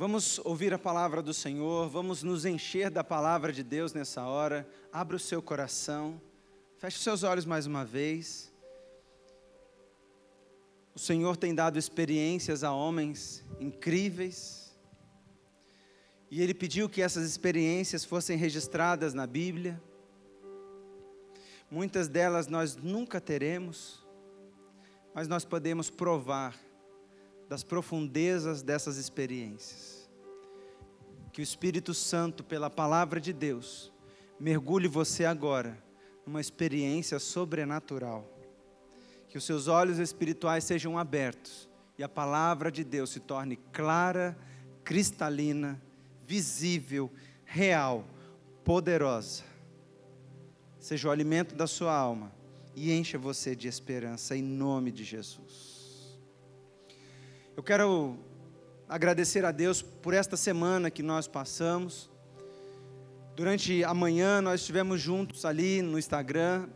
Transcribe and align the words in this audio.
Vamos 0.00 0.40
ouvir 0.44 0.72
a 0.72 0.78
palavra 0.78 1.20
do 1.20 1.34
Senhor, 1.34 1.88
vamos 1.88 2.22
nos 2.22 2.44
encher 2.44 2.88
da 2.88 3.02
palavra 3.02 3.52
de 3.52 3.64
Deus 3.64 3.92
nessa 3.92 4.22
hora. 4.22 4.64
Abra 4.92 5.16
o 5.16 5.18
seu 5.18 5.42
coração, 5.42 6.22
feche 6.76 6.98
os 6.98 7.02
seus 7.02 7.24
olhos 7.24 7.44
mais 7.44 7.66
uma 7.66 7.84
vez. 7.84 8.52
O 10.94 11.00
Senhor 11.00 11.36
tem 11.36 11.52
dado 11.52 11.80
experiências 11.80 12.62
a 12.62 12.70
homens 12.70 13.44
incríveis, 13.58 14.72
e 16.30 16.40
Ele 16.40 16.54
pediu 16.54 16.88
que 16.88 17.02
essas 17.02 17.28
experiências 17.28 18.04
fossem 18.04 18.38
registradas 18.38 19.14
na 19.14 19.26
Bíblia. 19.26 19.82
Muitas 21.68 22.06
delas 22.06 22.46
nós 22.46 22.76
nunca 22.76 23.20
teremos, 23.20 24.06
mas 25.12 25.26
nós 25.26 25.44
podemos 25.44 25.90
provar 25.90 26.54
das 27.48 27.64
profundezas 27.64 28.62
dessas 28.62 28.96
experiências. 28.96 30.08
Que 31.32 31.40
o 31.40 31.42
Espírito 31.42 31.94
Santo, 31.94 32.44
pela 32.44 32.68
palavra 32.68 33.20
de 33.20 33.32
Deus, 33.32 33.92
mergulhe 34.38 34.86
você 34.86 35.24
agora 35.24 35.82
numa 36.26 36.40
experiência 36.40 37.18
sobrenatural. 37.18 38.28
Que 39.28 39.38
os 39.38 39.44
seus 39.44 39.66
olhos 39.66 39.98
espirituais 39.98 40.64
sejam 40.64 40.98
abertos 40.98 41.68
e 41.96 42.02
a 42.02 42.08
palavra 42.08 42.70
de 42.70 42.84
Deus 42.84 43.10
se 43.10 43.20
torne 43.20 43.56
clara, 43.72 44.36
cristalina, 44.84 45.80
visível, 46.26 47.10
real, 47.44 48.04
poderosa. 48.64 49.42
Seja 50.78 51.08
o 51.08 51.10
alimento 51.10 51.54
da 51.54 51.66
sua 51.66 51.94
alma 51.94 52.32
e 52.74 52.92
encha 52.92 53.18
você 53.18 53.56
de 53.56 53.68
esperança 53.68 54.36
em 54.36 54.42
nome 54.42 54.92
de 54.92 55.04
Jesus. 55.04 55.77
Eu 57.58 57.62
quero 57.64 58.16
agradecer 58.88 59.44
a 59.44 59.50
Deus 59.50 59.82
por 59.82 60.14
esta 60.14 60.36
semana 60.36 60.92
que 60.92 61.02
nós 61.02 61.26
passamos. 61.26 62.08
Durante 63.34 63.82
a 63.82 63.92
manhã 63.92 64.40
nós 64.40 64.60
estivemos 64.60 65.00
juntos 65.00 65.44
ali 65.44 65.82
no 65.82 65.98
Instagram, 65.98 66.68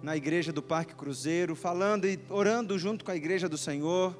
na 0.00 0.16
igreja 0.16 0.52
do 0.52 0.62
Parque 0.62 0.94
Cruzeiro, 0.94 1.56
falando 1.56 2.06
e 2.06 2.16
orando 2.30 2.78
junto 2.78 3.04
com 3.04 3.10
a 3.10 3.16
igreja 3.16 3.48
do 3.48 3.58
Senhor, 3.58 4.16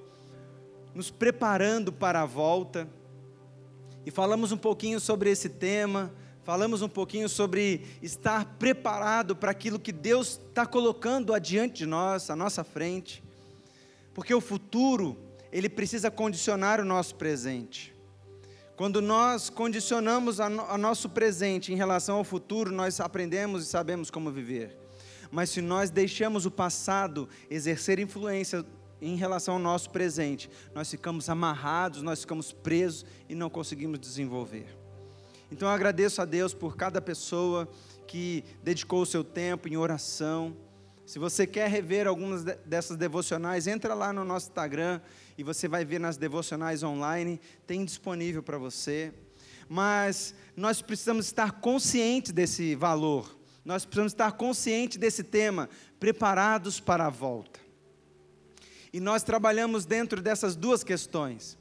nos 0.93 1.13
preparando 1.13 1.93
para 1.93 2.23
a 2.23 2.27
volta. 2.27 2.89
E 4.05 4.11
falamos 4.11 4.51
um 4.51 4.59
pouquinho 4.59 4.99
sobre 4.99 5.31
esse 5.31 5.49
tema, 5.49 6.13
falamos 6.43 6.83
um 6.83 6.89
pouquinho 6.89 7.29
sobre 7.29 7.87
estar 8.03 8.45
preparado 8.59 9.37
para 9.37 9.53
aquilo 9.53 9.79
que 9.79 9.93
Deus 9.93 10.41
está 10.49 10.67
colocando 10.67 11.33
adiante 11.33 11.77
de 11.77 11.87
nós, 11.87 12.31
à 12.31 12.35
nossa 12.35 12.65
frente. 12.65 13.23
Porque 14.13 14.35
o 14.35 14.41
futuro 14.41 15.24
ele 15.55 15.69
precisa 15.69 16.11
condicionar 16.11 16.81
o 16.81 16.85
nosso 16.85 17.15
presente. 17.15 17.95
Quando 18.75 19.01
nós 19.01 19.49
condicionamos 19.49 20.41
a 20.41 20.51
nosso 20.77 21.09
presente 21.09 21.73
em 21.73 21.77
relação 21.77 22.17
ao 22.17 22.25
futuro, 22.25 22.73
nós 22.73 22.99
aprendemos 22.99 23.63
e 23.63 23.67
sabemos 23.67 24.11
como 24.11 24.33
viver. 24.33 24.77
Mas 25.31 25.51
se 25.51 25.61
nós 25.61 25.91
deixamos 25.91 26.45
o 26.45 26.51
passado 26.51 27.29
exercer 27.49 28.01
influência 28.01 28.67
em 29.01 29.15
relação 29.15 29.55
ao 29.55 29.61
nosso 29.61 29.91
presente, 29.91 30.51
nós 30.75 30.91
ficamos 30.91 31.29
amarrados, 31.29 32.03
nós 32.03 32.23
ficamos 32.23 32.51
presos 32.51 33.07
e 33.29 33.35
não 33.37 33.49
conseguimos 33.49 34.01
desenvolver. 34.01 34.67
Então 35.53 35.69
eu 35.69 35.75
agradeço 35.75 36.21
a 36.21 36.25
Deus 36.25 36.53
por 36.53 36.77
cada 36.77 37.01
pessoa 37.01 37.69
que 38.09 38.43
dedicou 38.61 39.03
o 39.03 39.07
seu 39.07 39.23
tempo 39.23 39.69
em 39.69 39.77
oração. 39.77 40.57
Se 41.07 41.19
você 41.19 41.47
quer 41.47 41.69
rever 41.69 42.07
algumas 42.07 42.45
dessas 42.45 42.97
devocionais, 42.97 43.67
entra 43.67 43.93
lá 43.93 44.13
no 44.13 44.25
nosso 44.25 44.49
Instagram 44.49 45.01
e 45.37 45.43
você 45.43 45.69
vai 45.69 45.85
ver 45.85 46.01
nas 46.01 46.17
devocionais 46.17 46.83
online, 46.83 47.39
tem 47.67 47.85
disponível 47.85 48.43
para 48.43 48.57
você. 48.57 49.13
Mas 49.69 50.35
nós 50.57 50.81
precisamos 50.81 51.27
estar 51.27 51.53
conscientes 51.61 52.33
desse 52.33 52.75
valor, 52.75 53.39
nós 53.65 53.85
precisamos 53.85 54.13
estar 54.13 54.33
conscientes 54.33 54.97
desse 54.97 55.23
tema, 55.23 55.69
preparados 56.01 56.81
para 56.81 57.07
a 57.07 57.11
volta. 57.11 57.61
E 58.91 58.99
nós 58.99 59.23
trabalhamos 59.23 59.85
dentro 59.85 60.23
dessas 60.23 60.57
duas 60.57 60.83
questões. 60.83 61.59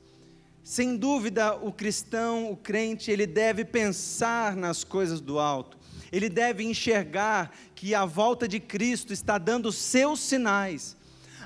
Sem 0.64 0.96
dúvida, 0.96 1.56
o 1.56 1.74
cristão, 1.74 2.50
o 2.50 2.56
crente, 2.56 3.12
ele 3.12 3.28
deve 3.28 3.66
pensar 3.66 4.56
nas 4.56 4.84
coisas 4.84 5.20
do 5.20 5.38
alto. 5.38 5.78
Ele 6.14 6.30
deve 6.30 6.64
enxergar 6.64 7.54
que 7.76 7.94
a 7.94 8.06
volta 8.06 8.48
de 8.48 8.60
Cristo 8.60 9.12
está 9.12 9.38
dando 9.38 9.70
seus 9.72 10.22
sinais 10.22 10.96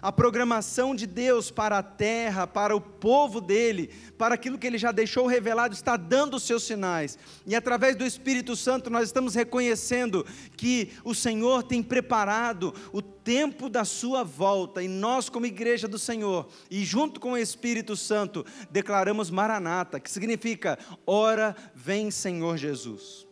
a 0.01 0.11
programação 0.11 0.95
de 0.95 1.05
Deus 1.05 1.50
para 1.51 1.78
a 1.79 1.83
terra, 1.83 2.45
para 2.45 2.75
o 2.75 2.81
povo 2.81 3.41
dele, 3.41 3.89
para 4.17 4.35
aquilo 4.35 4.57
que 4.57 4.67
ele 4.67 4.77
já 4.77 4.91
deixou 4.91 5.27
revelado, 5.27 5.73
está 5.73 5.97
dando 5.97 6.39
seus 6.39 6.63
sinais. 6.63 7.17
E 7.45 7.56
através 7.56 7.95
do 7.95 8.06
Espírito 8.06 8.56
Santo 8.56 8.89
nós 8.89 9.06
estamos 9.06 9.35
reconhecendo 9.35 10.25
que 10.56 10.91
o 11.03 11.13
Senhor 11.13 11.63
tem 11.63 11.81
preparado 11.81 12.73
o 12.91 13.01
tempo 13.01 13.69
da 13.69 13.83
sua 13.83 14.23
volta, 14.23 14.81
e 14.83 14.88
nós, 14.88 15.29
como 15.29 15.45
igreja 15.45 15.88
do 15.88 16.00
Senhor, 16.00 16.47
e 16.69 16.85
junto 16.85 17.19
com 17.19 17.31
o 17.31 17.38
Espírito 17.38 17.95
Santo, 17.95 18.45
declaramos 18.72 19.29
Maranata, 19.29 20.00
que 20.00 20.09
significa: 20.09 20.77
Ora, 21.06 21.56
vem 21.75 22.11
Senhor 22.11 22.57
Jesus. 22.57 23.27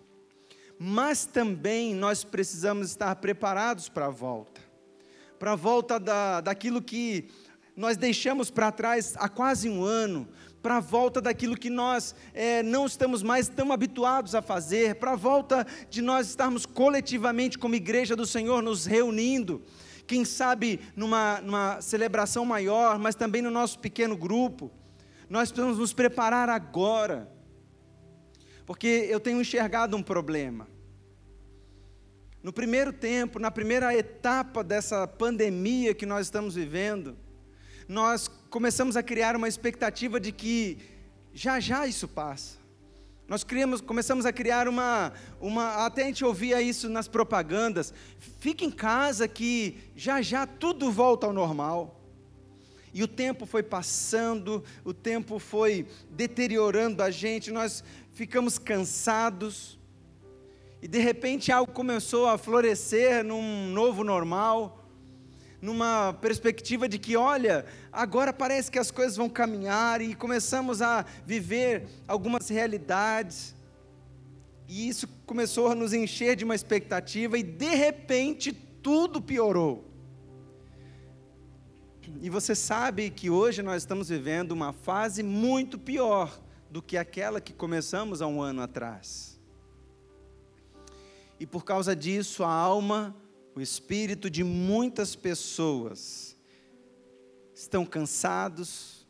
Mas 0.78 1.25
também 1.25 1.96
nós 1.96 2.24
precisamos 2.24 2.90
estar 2.90 3.16
preparados 3.16 3.90
para 3.90 4.08
a 4.08 4.09
volta 4.09 4.66
para 5.40 5.52
a 5.52 5.56
volta 5.56 6.00
da, 6.00 6.41
daquilo 6.41 6.81
que 6.81 7.28
nós 7.75 7.97
deixamos 7.97 8.50
para 8.50 8.72
trás 8.72 9.16
há 9.18 9.28
quase 9.28 9.69
um 9.69 9.84
ano, 9.84 10.28
para 10.62 10.78
a 10.78 10.80
volta 10.80 11.22
daquilo 11.22 11.58
que 11.58 11.69
nós 11.69 12.16
é, 12.34 12.63
não 12.63 12.86
estamos 12.86 13.22
mais 13.22 13.47
tão 13.47 13.72
habituados 13.72 14.34
a 14.34 14.41
fazer, 14.41 14.96
para 14.96 15.12
a 15.12 15.16
volta 15.16 15.68
de 15.90 16.02
nós 16.02 16.30
estarmos 16.30 16.66
coletivamente 16.66 17.59
como 17.59 17.75
igreja 17.75 18.16
do 18.16 18.25
Senhor 18.25 18.63
nos 18.63 18.86
reunindo, 18.86 19.62
quem 20.07 20.24
sabe 20.24 20.80
numa, 20.96 21.42
numa 21.42 21.81
celebração 21.81 22.46
maior, 22.46 22.97
mas 22.97 23.16
também 23.16 23.42
no 23.42 23.52
nosso 23.52 23.78
pequeno 23.80 24.16
grupo. 24.16 24.72
Nós 25.30 25.52
precisamos 25.52 25.80
nos 25.80 25.94
preparar 25.94 26.47
agora, 26.50 27.30
porque 28.66 29.08
eu 29.09 29.20
tenho 29.20 29.42
enxergado 29.42 29.96
um 29.96 30.03
problema. 30.03 30.68
No 32.42 32.53
primeiro 32.53 32.94
tempo, 32.94 33.40
na 33.40 33.50
primeira 33.50 33.96
etapa 33.96 34.64
dessa 34.64 35.08
pandemia 35.08 35.94
que 35.94 36.06
nós 36.06 36.28
estamos 36.28 36.56
vivendo, 36.56 37.18
nós 37.88 38.28
começamos 38.50 38.96
a 38.96 39.04
criar 39.04 39.36
uma 39.36 39.48
expectativa 39.48 40.20
de 40.20 40.31
que 40.31 40.78
já 41.34 41.59
já 41.59 41.88
isso 41.88 42.08
passa. 42.08 42.58
Nós 43.28 43.44
criamos, 43.44 43.81
começamos 43.81 44.25
a 44.28 44.31
criar 44.31 44.68
uma, 44.68 45.12
uma, 45.42 45.86
até 45.86 46.04
a 46.04 46.06
gente 46.06 46.24
ouvia 46.24 46.62
isso 46.62 46.88
nas 46.88 47.08
propagandas, 47.08 47.92
fique 48.40 48.64
em 48.64 48.70
casa 48.70 49.28
que 49.28 49.80
já 49.96 50.22
já 50.22 50.46
tudo 50.46 50.92
volta 50.92 51.25
ao 51.25 51.34
normal. 51.34 52.00
E 52.95 53.03
o 53.03 53.09
tempo 53.09 53.45
foi 53.45 53.61
passando, 53.61 54.63
o 54.85 54.94
tempo 54.94 55.38
foi 55.38 55.85
deteriorando 56.09 57.03
a 57.03 57.11
gente, 57.11 57.51
nós 57.51 57.83
ficamos 58.13 58.57
cansados, 58.57 59.78
e 60.81 60.88
de 60.88 61.00
repente 61.00 61.51
algo 61.51 61.73
começou 61.73 62.25
a 62.25 62.38
florescer 62.38 63.22
num 63.22 63.67
novo 63.67 64.01
normal, 64.01 64.88
numa 65.61 66.13
perspectiva 66.22 66.88
de 66.88 66.97
que, 66.97 67.17
olha, 67.17 67.66
agora 67.91 68.31
parece 68.31 68.72
que 68.72 68.79
as 68.79 68.91
coisas 68.91 69.17
vão 69.17 69.27
caminhar 69.27 70.00
e 70.00 70.16
começamos 70.16 70.81
a 70.81 71.06
viver 71.25 71.89
algumas 72.07 72.47
realidades. 72.47 73.53
E 74.69 74.88
isso 74.88 75.06
começou 75.25 75.67
a 75.67 75.75
nos 75.75 75.91
encher 75.91 76.38
de 76.38 76.45
uma 76.45 76.56
expectativa 76.56 77.38
e 77.38 77.44
de 77.44 77.75
repente 77.75 78.53
tudo 78.53 79.22
piorou. 79.22 79.94
E 82.22 82.30
você 82.30 82.56
sabe 82.56 83.09
que 83.09 83.30
hoje 83.30 83.62
nós 83.62 83.81
estamos 83.81 84.09
vivendo 84.09 84.52
uma 84.52 84.72
fase 84.72 85.22
muito 85.22 85.78
pior 85.78 86.42
do 86.70 86.81
que 86.81 86.98
aquela 86.98 87.42
que 87.42 87.53
começamos 87.53 88.22
há 88.22 88.28
um 88.28 88.42
ano 88.42 88.62
atrás. 88.62 89.39
E 91.39 91.45
por 91.45 91.66
causa 91.66 91.95
disso, 91.95 92.44
a 92.44 92.51
alma, 92.51 93.16
o 93.54 93.62
espírito 93.62 94.30
de 94.30 94.44
muitas 94.44 95.16
pessoas 95.16 96.38
estão 97.54 97.86
cansados, 97.86 99.06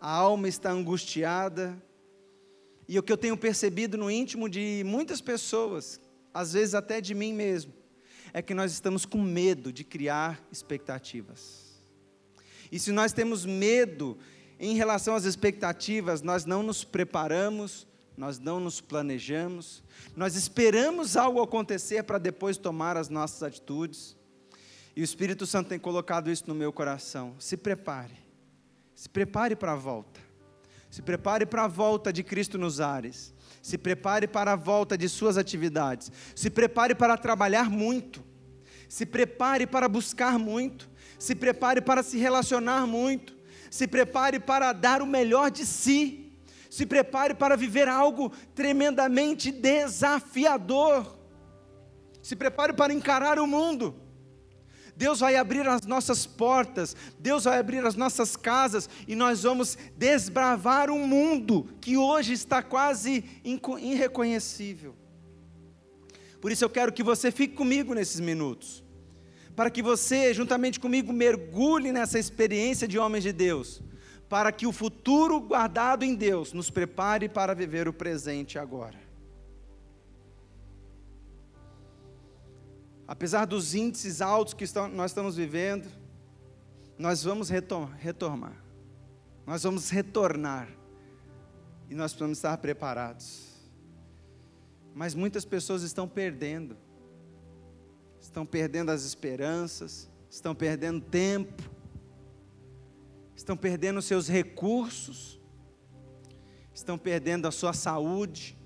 a 0.00 0.10
alma 0.10 0.48
está 0.48 0.70
angustiada. 0.70 1.82
E 2.86 2.98
o 2.98 3.02
que 3.02 3.12
eu 3.12 3.18
tenho 3.18 3.36
percebido 3.36 3.96
no 3.96 4.10
íntimo 4.10 4.48
de 4.48 4.82
muitas 4.84 5.20
pessoas, 5.20 6.00
às 6.32 6.52
vezes 6.52 6.74
até 6.74 7.00
de 7.00 7.14
mim 7.14 7.32
mesmo, 7.32 7.72
é 8.32 8.42
que 8.42 8.54
nós 8.54 8.72
estamos 8.72 9.06
com 9.06 9.22
medo 9.22 9.72
de 9.72 9.84
criar 9.84 10.42
expectativas. 10.52 11.67
E 12.70 12.78
se 12.78 12.92
nós 12.92 13.12
temos 13.12 13.44
medo 13.44 14.18
em 14.58 14.74
relação 14.74 15.14
às 15.14 15.24
expectativas, 15.24 16.22
nós 16.22 16.44
não 16.44 16.62
nos 16.62 16.84
preparamos, 16.84 17.86
nós 18.16 18.38
não 18.38 18.58
nos 18.58 18.80
planejamos, 18.80 19.82
nós 20.16 20.34
esperamos 20.34 21.16
algo 21.16 21.40
acontecer 21.40 22.02
para 22.02 22.18
depois 22.18 22.56
tomar 22.56 22.96
as 22.96 23.08
nossas 23.08 23.42
atitudes. 23.42 24.16
E 24.96 25.00
o 25.00 25.04
Espírito 25.04 25.46
Santo 25.46 25.68
tem 25.68 25.78
colocado 25.78 26.28
isso 26.28 26.44
no 26.48 26.54
meu 26.54 26.72
coração. 26.72 27.36
Se 27.38 27.56
prepare. 27.56 28.18
Se 28.92 29.08
prepare 29.08 29.54
para 29.54 29.72
a 29.72 29.76
volta. 29.76 30.18
Se 30.90 31.00
prepare 31.00 31.46
para 31.46 31.64
a 31.64 31.68
volta 31.68 32.12
de 32.12 32.24
Cristo 32.24 32.58
nos 32.58 32.80
ares. 32.80 33.32
Se 33.62 33.78
prepare 33.78 34.26
para 34.26 34.54
a 34.54 34.56
volta 34.56 34.98
de 34.98 35.08
suas 35.08 35.36
atividades. 35.36 36.10
Se 36.34 36.50
prepare 36.50 36.96
para 36.96 37.16
trabalhar 37.16 37.70
muito. 37.70 38.24
Se 38.88 39.06
prepare 39.06 39.68
para 39.68 39.88
buscar 39.88 40.36
muito. 40.36 40.90
Se 41.18 41.34
prepare 41.34 41.80
para 41.80 42.02
se 42.02 42.18
relacionar 42.18 42.86
muito. 42.86 43.36
Se 43.70 43.86
prepare 43.86 44.38
para 44.38 44.72
dar 44.72 45.02
o 45.02 45.06
melhor 45.06 45.50
de 45.50 45.66
si. 45.66 46.32
Se 46.70 46.86
prepare 46.86 47.34
para 47.34 47.56
viver 47.56 47.88
algo 47.88 48.30
tremendamente 48.54 49.50
desafiador. 49.50 51.18
Se 52.22 52.36
prepare 52.36 52.72
para 52.72 52.92
encarar 52.92 53.38
o 53.38 53.46
mundo. 53.46 54.08
Deus 54.98 55.20
vai 55.20 55.36
abrir 55.36 55.66
as 55.68 55.82
nossas 55.82 56.26
portas, 56.26 56.96
Deus 57.20 57.44
vai 57.44 57.60
abrir 57.60 57.86
as 57.86 57.94
nossas 57.94 58.36
casas 58.36 58.90
e 59.06 59.14
nós 59.14 59.44
vamos 59.44 59.78
desbravar 59.96 60.90
um 60.90 61.06
mundo 61.06 61.68
que 61.80 61.96
hoje 61.96 62.32
está 62.32 62.64
quase 62.64 63.24
irreconhecível. 63.44 64.96
Por 66.40 66.50
isso 66.50 66.64
eu 66.64 66.70
quero 66.70 66.92
que 66.92 67.04
você 67.04 67.30
fique 67.30 67.54
comigo 67.54 67.94
nesses 67.94 68.18
minutos, 68.18 68.82
para 69.58 69.70
que 69.70 69.82
você, 69.82 70.32
juntamente 70.32 70.78
comigo, 70.78 71.12
mergulhe 71.12 71.90
nessa 71.90 72.16
experiência 72.16 72.86
de 72.86 72.96
homens 72.96 73.24
de 73.24 73.32
Deus, 73.32 73.82
para 74.28 74.52
que 74.52 74.68
o 74.68 74.72
futuro 74.72 75.40
guardado 75.40 76.04
em 76.04 76.14
Deus 76.14 76.52
nos 76.52 76.70
prepare 76.70 77.28
para 77.28 77.56
viver 77.56 77.88
o 77.88 77.92
presente 77.92 78.56
agora. 78.56 79.08
apesar 83.08 83.46
dos 83.46 83.74
índices 83.74 84.20
altos 84.20 84.52
que 84.52 84.64
estão, 84.64 84.86
nós 84.86 85.12
estamos 85.12 85.34
vivendo, 85.34 85.88
nós 86.98 87.24
vamos 87.24 87.48
retornar. 87.48 88.62
Nós 89.46 89.62
vamos 89.62 89.88
retornar. 89.88 90.68
E 91.88 91.94
nós 91.94 92.12
precisamos 92.12 92.36
estar 92.36 92.58
preparados. 92.58 93.48
Mas 94.94 95.14
muitas 95.14 95.46
pessoas 95.46 95.82
estão 95.82 96.06
perdendo. 96.06 96.76
Estão 98.38 98.46
perdendo 98.46 98.90
as 98.92 99.02
esperanças, 99.02 100.08
estão 100.30 100.54
perdendo 100.54 101.00
tempo, 101.00 101.60
estão 103.34 103.56
perdendo 103.56 104.00
seus 104.00 104.28
recursos, 104.28 105.40
estão 106.72 106.96
perdendo 106.96 107.48
a 107.48 107.50
sua 107.50 107.72
saúde, 107.72 108.56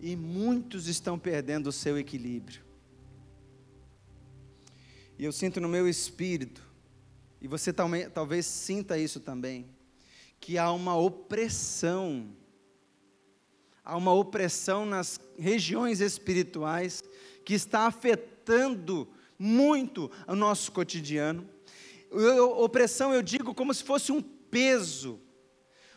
e 0.00 0.16
muitos 0.16 0.88
estão 0.88 1.16
perdendo 1.16 1.68
o 1.68 1.72
seu 1.72 1.96
equilíbrio. 1.96 2.64
E 5.16 5.24
eu 5.24 5.30
sinto 5.30 5.60
no 5.60 5.68
meu 5.68 5.88
espírito, 5.88 6.68
e 7.40 7.46
você 7.46 7.72
talvez, 7.72 8.44
sinta 8.44 8.98
isso 8.98 9.20
também, 9.20 9.68
que 10.40 10.58
há 10.58 10.72
uma 10.72 10.96
opressão, 10.96 12.34
há 13.84 13.96
uma 13.96 14.12
opressão 14.12 14.84
nas 14.84 15.20
regiões 15.38 16.00
espirituais 16.00 17.04
que 17.44 17.54
está 17.54 17.86
afetando 17.86 18.31
muito 19.38 20.10
o 20.26 20.34
nosso 20.34 20.72
cotidiano. 20.72 21.48
Eu, 22.10 22.50
opressão 22.58 23.12
eu 23.12 23.22
digo 23.22 23.54
como 23.54 23.72
se 23.72 23.82
fosse 23.82 24.12
um 24.12 24.20
peso, 24.20 25.20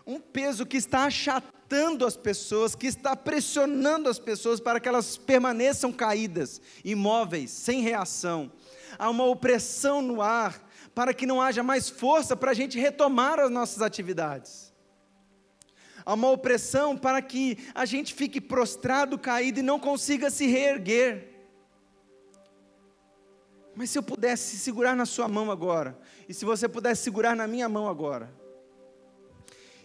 um 0.06 0.20
peso 0.20 0.66
que 0.66 0.78
está 0.78 1.06
achatando 1.06 2.06
as 2.06 2.16
pessoas, 2.16 2.76
que 2.76 2.88
está 2.88 3.16
pressionando 3.16 4.10
as 4.10 4.20
pessoas 4.20 4.60
para 4.60 4.80
que 4.80 4.88
elas 4.88 5.18
permaneçam 5.18 5.92
caídas, 5.92 6.62
imóveis, 6.84 7.52
sem 7.52 7.82
reação 7.82 8.52
há 8.98 9.10
uma 9.10 9.26
opressão 9.26 10.02
no 10.02 10.22
ar, 10.22 10.64
para 10.94 11.14
que 11.14 11.26
não 11.26 11.42
haja 11.42 11.62
mais 11.62 11.90
força 11.90 12.36
para 12.36 12.52
a 12.52 12.54
gente 12.54 12.80
retomar 12.80 13.40
as 13.40 13.52
nossas 13.52 13.82
atividades. 13.82 14.74
Há 16.06 16.14
uma 16.14 16.30
opressão 16.30 16.96
para 16.96 17.22
que 17.22 17.58
a 17.74 17.86
gente 17.86 18.14
fique 18.14 18.40
prostrado, 18.40 19.18
caído 19.18 19.60
e 19.60 19.64
não 19.64 19.80
consiga 19.80 20.30
se 20.30 20.46
reerguer. 20.46 21.35
Mas 23.76 23.90
se 23.90 23.98
eu 23.98 24.04
pudesse 24.04 24.58
segurar 24.58 24.96
na 24.96 25.06
sua 25.06 25.28
mão 25.28 25.52
agora, 25.52 26.00
e 26.30 26.34
se 26.34 26.46
você 26.46 26.68
pudesse 26.68 27.04
segurar 27.04 27.36
na 27.36 27.46
minha 27.46 27.68
mão 27.68 27.88
agora, 27.88 28.34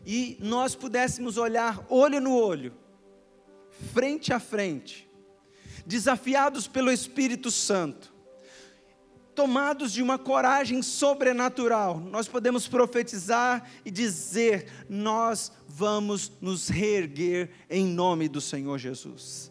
e 0.07 0.37
nós 0.41 0.75
pudéssemos 0.75 1.37
olhar 1.37 1.85
olho 1.89 2.21
no 2.21 2.35
olho, 2.35 2.73
frente 3.93 4.33
a 4.33 4.41
frente, 4.41 5.09
desafiados 5.85 6.67
pelo 6.67 6.91
Espírito 6.91 7.51
Santo, 7.51 8.15
tomados 9.35 9.93
de 9.93 10.03
uma 10.03 10.19
coragem 10.19 10.83
sobrenatural, 10.83 11.99
nós 11.99 12.29
podemos 12.29 12.69
profetizar 12.69 13.69
e 13.85 13.91
dizer: 13.91 14.71
Nós 14.89 15.53
vamos 15.67 16.31
nos 16.41 16.69
reerguer 16.69 17.51
em 17.69 17.87
nome 17.87 18.29
do 18.29 18.41
Senhor 18.41 18.79
Jesus. 18.79 19.51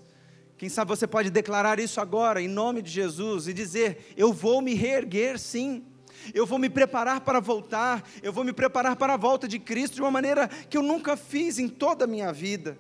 Quem 0.60 0.68
sabe 0.68 0.90
você 0.90 1.08
pode 1.08 1.30
declarar 1.30 1.80
isso 1.80 2.02
agora, 2.02 2.42
em 2.42 2.48
nome 2.50 2.82
de 2.82 2.92
Jesus, 2.92 3.48
e 3.48 3.54
dizer: 3.54 4.14
Eu 4.18 4.34
vou 4.34 4.62
me 4.62 4.74
reerguer 4.74 5.40
sim. 5.40 5.86
Eu 6.34 6.46
vou 6.46 6.60
me 6.60 6.70
preparar 6.70 7.22
para 7.22 7.40
voltar, 7.40 8.04
eu 8.22 8.34
vou 8.34 8.44
me 8.44 8.52
preparar 8.52 8.98
para 8.98 9.14
a 9.14 9.18
volta 9.18 9.48
de 9.48 9.58
Cristo 9.58 9.96
de 9.96 10.02
uma 10.02 10.12
maneira 10.12 10.50
que 10.50 10.78
eu 10.78 10.84
nunca 10.84 11.16
fiz 11.16 11.58
em 11.60 11.70
toda 11.70 12.04
a 12.04 12.08
minha 12.08 12.34
vida. 12.34 12.78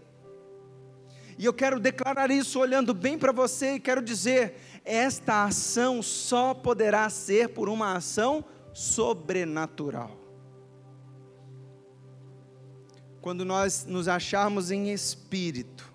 E 1.37 1.45
eu 1.45 1.53
quero 1.53 1.79
declarar 1.79 2.29
isso 2.29 2.59
olhando 2.59 2.93
bem 2.93 3.17
para 3.17 3.31
você 3.31 3.75
e 3.75 3.79
quero 3.79 4.01
dizer: 4.01 4.55
esta 4.83 5.45
ação 5.45 6.03
só 6.03 6.53
poderá 6.53 7.09
ser 7.09 7.47
por 7.47 7.69
uma 7.69 7.95
ação 7.95 8.43
sobrenatural. 8.73 10.19
Quando 13.21 13.45
nós 13.45 13.85
nos 13.85 14.09
acharmos 14.09 14.69
em 14.69 14.91
espírito, 14.91 15.89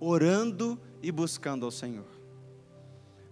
orando 0.00 0.76
e 1.06 1.12
buscando 1.12 1.64
ao 1.64 1.70
Senhor. 1.70 2.08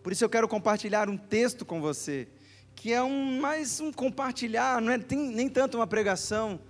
Por 0.01 0.13
isso 0.13 0.25
eu 0.25 0.29
quero 0.29 0.47
compartilhar 0.47 1.09
um 1.09 1.17
texto 1.17 1.65
com 1.65 1.81
você, 1.81 2.29
que 2.73 2.93
é 2.93 3.03
um 3.03 3.41
mais 3.41 3.81
um 3.81 3.93
compartilhar, 3.93 4.81
não 4.81 4.93
é 4.93 4.99
nem 5.13 5.49
tanto 5.49 5.79
uma 5.79 5.87
pregação, 5.87 6.61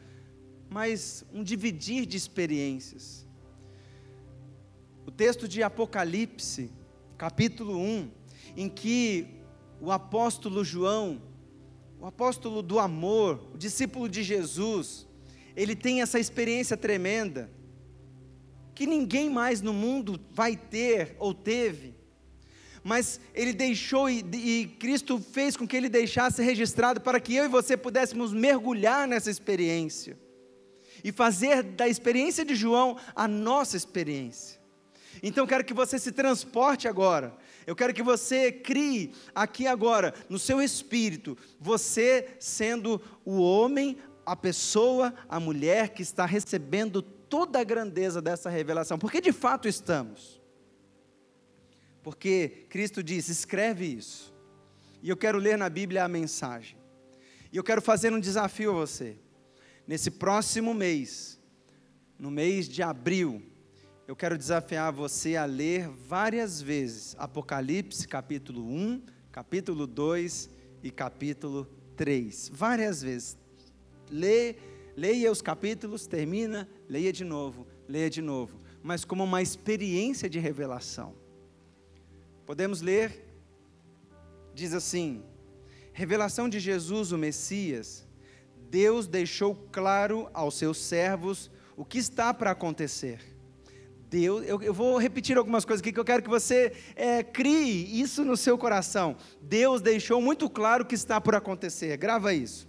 mas 0.70 1.22
um 1.30 1.44
dividir 1.44 2.06
de 2.06 2.16
experiências. 2.16 3.26
O 5.04 5.10
texto 5.10 5.46
de 5.46 5.62
Apocalipse, 5.62 6.72
capítulo 7.18 7.78
1, 7.78 8.10
em 8.56 8.70
que 8.70 9.26
o 9.82 9.92
apóstolo 9.92 10.64
João, 10.64 11.20
o 12.00 12.06
apóstolo 12.06 12.62
do 12.62 12.78
amor, 12.78 13.50
o 13.52 13.58
discípulo 13.58 14.08
de 14.08 14.22
Jesus, 14.22 15.06
ele 15.54 15.76
tem 15.76 16.00
essa 16.00 16.18
experiência 16.18 16.78
tremenda, 16.78 17.50
que 18.74 18.86
ninguém 18.86 19.30
mais 19.30 19.60
no 19.60 19.72
mundo 19.72 20.20
vai 20.32 20.56
ter 20.56 21.14
ou 21.18 21.32
teve, 21.32 21.94
mas 22.82 23.18
ele 23.34 23.52
deixou 23.54 24.10
e, 24.10 24.24
e, 24.34 24.66
Cristo 24.78 25.18
fez 25.18 25.56
com 25.56 25.66
que 25.66 25.76
ele 25.76 25.88
deixasse 25.88 26.42
registrado 26.42 27.00
para 27.00 27.18
que 27.18 27.34
eu 27.34 27.44
e 27.46 27.48
você 27.48 27.76
pudéssemos 27.76 28.32
mergulhar 28.32 29.08
nessa 29.08 29.30
experiência 29.30 30.18
e 31.02 31.10
fazer 31.10 31.62
da 31.62 31.88
experiência 31.88 32.44
de 32.44 32.54
João 32.54 32.98
a 33.14 33.26
nossa 33.26 33.76
experiência. 33.76 34.60
Então 35.22 35.46
quero 35.46 35.64
que 35.64 35.72
você 35.72 35.98
se 35.98 36.12
transporte 36.12 36.86
agora. 36.86 37.34
Eu 37.66 37.74
quero 37.74 37.94
que 37.94 38.02
você 38.02 38.52
crie 38.52 39.12
aqui 39.34 39.66
agora, 39.66 40.12
no 40.28 40.38
seu 40.38 40.60
espírito, 40.60 41.38
você 41.58 42.36
sendo 42.38 43.00
o 43.24 43.40
homem, 43.40 43.96
a 44.26 44.36
pessoa, 44.36 45.14
a 45.28 45.40
mulher 45.40 45.90
que 45.90 46.02
está 46.02 46.26
recebendo 46.26 47.02
toda 47.28 47.60
a 47.60 47.64
grandeza 47.64 48.20
dessa 48.20 48.50
revelação. 48.50 48.98
Porque 48.98 49.20
de 49.20 49.32
fato 49.32 49.68
estamos. 49.68 50.40
Porque 52.02 52.66
Cristo 52.68 53.02
diz: 53.02 53.28
escreve 53.28 53.86
isso. 53.86 54.34
E 55.02 55.08
eu 55.08 55.16
quero 55.16 55.38
ler 55.38 55.58
na 55.58 55.68
Bíblia 55.68 56.04
a 56.04 56.08
mensagem. 56.08 56.78
E 57.52 57.56
eu 57.56 57.64
quero 57.64 57.82
fazer 57.82 58.12
um 58.12 58.20
desafio 58.20 58.70
a 58.70 58.74
você. 58.74 59.16
Nesse 59.86 60.10
próximo 60.10 60.72
mês, 60.72 61.38
no 62.18 62.30
mês 62.30 62.68
de 62.68 62.82
abril, 62.82 63.42
eu 64.06 64.14
quero 64.16 64.36
desafiar 64.36 64.92
você 64.92 65.36
a 65.36 65.44
ler 65.44 65.88
várias 65.88 66.60
vezes 66.60 67.14
Apocalipse 67.18 68.06
capítulo 68.06 68.66
1, 68.66 69.02
capítulo 69.32 69.86
2 69.86 70.50
e 70.82 70.90
capítulo 70.90 71.66
3. 71.96 72.50
Várias 72.52 73.02
vezes. 73.02 73.38
Lê, 74.10 74.56
leia 74.96 75.30
os 75.30 75.42
capítulos, 75.42 76.06
termina, 76.06 76.68
leia 76.88 77.12
de 77.12 77.24
novo, 77.24 77.66
leia 77.88 78.10
de 78.10 78.22
novo. 78.22 78.60
Mas 78.82 79.04
como 79.04 79.24
uma 79.24 79.42
experiência 79.42 80.28
de 80.28 80.38
revelação. 80.38 81.14
Podemos 82.44 82.80
ler, 82.80 83.24
diz 84.54 84.74
assim: 84.74 85.22
Revelação 85.92 86.48
de 86.48 86.60
Jesus, 86.60 87.12
o 87.12 87.18
Messias, 87.18 88.06
Deus 88.70 89.06
deixou 89.06 89.54
claro 89.72 90.28
aos 90.34 90.56
seus 90.56 90.78
servos 90.78 91.50
o 91.76 91.84
que 91.84 91.98
está 91.98 92.32
para 92.34 92.50
acontecer 92.50 93.34
Deus, 94.14 94.46
eu, 94.46 94.62
eu, 94.62 94.72
vou 94.72 94.96
repetir 94.96 95.36
algumas 95.36 95.64
coisas 95.64 95.80
aqui 95.80 95.92
que 95.92 95.98
eu 95.98 96.04
quero 96.04 96.22
que 96.22 96.28
você 96.28 96.72
é, 96.94 97.20
crie 97.20 98.00
isso 98.00 98.24
no 98.24 98.36
seu 98.36 98.56
coração. 98.56 99.16
Deus 99.42 99.80
deixou 99.80 100.22
muito 100.22 100.48
claro 100.48 100.84
o 100.84 100.86
que 100.86 100.94
está 100.94 101.20
por 101.20 101.34
acontecer, 101.34 101.96
grava 101.96 102.32
isso. 102.32 102.68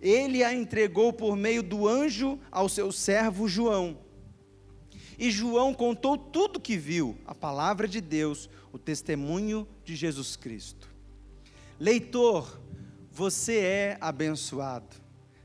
Ele 0.00 0.42
a 0.42 0.54
entregou 0.54 1.12
por 1.12 1.36
meio 1.36 1.62
do 1.62 1.86
anjo 1.86 2.38
ao 2.50 2.68
seu 2.68 2.90
servo 2.90 3.46
João. 3.46 3.98
E 5.18 5.30
João 5.30 5.74
contou 5.74 6.16
tudo 6.16 6.58
que 6.58 6.76
viu, 6.78 7.18
a 7.26 7.34
palavra 7.34 7.86
de 7.86 8.00
Deus, 8.00 8.48
o 8.72 8.78
testemunho 8.78 9.68
de 9.84 9.94
Jesus 9.94 10.34
Cristo. 10.34 10.88
Leitor, 11.78 12.58
você 13.10 13.58
é 13.58 13.98
abençoado. 14.00 14.96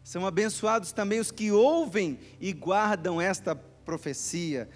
São 0.04 0.26
abençoados 0.26 0.92
também 0.92 1.20
os 1.20 1.32
que 1.32 1.52
ouvem 1.52 2.20
e 2.40 2.54
guardam 2.54 3.20
esta 3.20 3.56
profecia, 3.56 4.70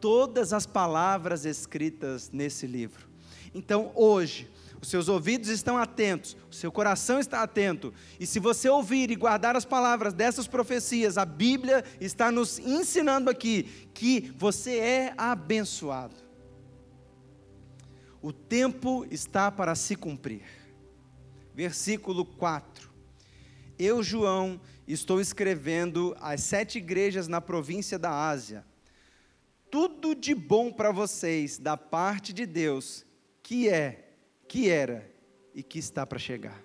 todas 0.00 0.52
as 0.52 0.66
palavras 0.66 1.44
escritas 1.44 2.30
nesse 2.32 2.66
livro. 2.66 3.08
Então, 3.54 3.92
hoje, 3.94 4.50
os 4.80 4.88
seus 4.88 5.08
ouvidos 5.08 5.48
estão 5.48 5.76
atentos, 5.76 6.36
o 6.50 6.54
seu 6.54 6.72
coração 6.72 7.18
está 7.18 7.42
atento, 7.42 7.92
e 8.18 8.26
se 8.26 8.40
você 8.40 8.68
ouvir 8.68 9.10
e 9.10 9.16
guardar 9.16 9.54
as 9.54 9.64
palavras 9.64 10.14
dessas 10.14 10.46
profecias, 10.46 11.18
a 11.18 11.24
Bíblia 11.24 11.84
está 12.00 12.32
nos 12.32 12.58
ensinando 12.58 13.28
aqui 13.28 13.64
que 13.92 14.32
você 14.36 14.78
é 14.78 15.14
abençoado. 15.18 16.16
O 18.22 18.32
tempo 18.32 19.06
está 19.10 19.50
para 19.50 19.74
se 19.74 19.96
cumprir. 19.96 20.42
Versículo 21.54 22.24
4. 22.24 22.90
Eu, 23.78 24.02
João, 24.02 24.60
estou 24.86 25.20
escrevendo 25.20 26.14
às 26.20 26.42
sete 26.42 26.78
igrejas 26.78 27.28
na 27.28 27.40
província 27.40 27.98
da 27.98 28.28
Ásia. 28.28 28.64
Tudo 29.70 30.14
de 30.14 30.34
bom 30.34 30.70
para 30.70 30.90
vocês 30.90 31.58
da 31.58 31.76
parte 31.76 32.32
de 32.32 32.44
Deus, 32.44 33.06
que 33.42 33.68
é 33.68 34.09
que 34.50 34.68
era 34.68 35.08
e 35.54 35.62
que 35.62 35.78
está 35.78 36.04
para 36.04 36.18
chegar. 36.18 36.60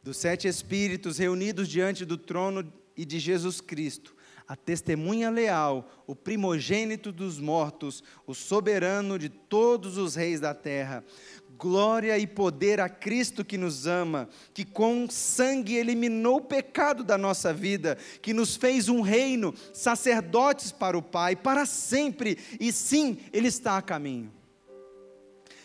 Dos 0.00 0.16
sete 0.16 0.46
Espíritos 0.46 1.18
reunidos 1.18 1.68
diante 1.68 2.04
do 2.04 2.16
trono 2.16 2.72
e 2.96 3.04
de 3.04 3.18
Jesus 3.18 3.60
Cristo, 3.60 4.14
a 4.46 4.54
testemunha 4.54 5.30
leal, 5.30 5.90
o 6.06 6.14
primogênito 6.14 7.10
dos 7.10 7.40
mortos, 7.40 8.04
o 8.24 8.32
soberano 8.32 9.18
de 9.18 9.28
todos 9.28 9.98
os 9.98 10.14
reis 10.14 10.38
da 10.38 10.54
terra. 10.54 11.04
Glória 11.58 12.16
e 12.16 12.28
poder 12.28 12.78
a 12.78 12.88
Cristo 12.88 13.44
que 13.44 13.58
nos 13.58 13.88
ama, 13.88 14.28
que 14.52 14.64
com 14.64 15.10
sangue 15.10 15.74
eliminou 15.74 16.36
o 16.36 16.44
pecado 16.44 17.02
da 17.02 17.18
nossa 17.18 17.52
vida, 17.52 17.98
que 18.22 18.32
nos 18.32 18.54
fez 18.54 18.88
um 18.88 19.00
reino, 19.00 19.52
sacerdotes 19.72 20.70
para 20.70 20.96
o 20.96 21.02
Pai, 21.02 21.34
para 21.34 21.66
sempre, 21.66 22.38
e 22.60 22.70
sim, 22.70 23.18
Ele 23.32 23.48
está 23.48 23.76
a 23.76 23.82
caminho 23.82 24.30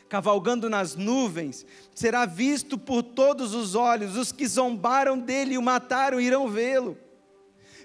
cavalgando 0.10 0.70
nas 0.70 0.96
nuvens, 0.96 1.66
será 1.94 2.26
visto 2.26 2.78
por 2.78 3.04
todos 3.04 3.54
os 3.54 3.76
olhos, 3.76 4.18
os 4.18 4.32
que 4.32 4.48
zombaram 4.48 5.18
dele 5.20 5.54
e 5.54 5.58
o 5.58 5.62
mataram 5.62 6.20
irão 6.20 6.50
vê-lo. 6.50 6.98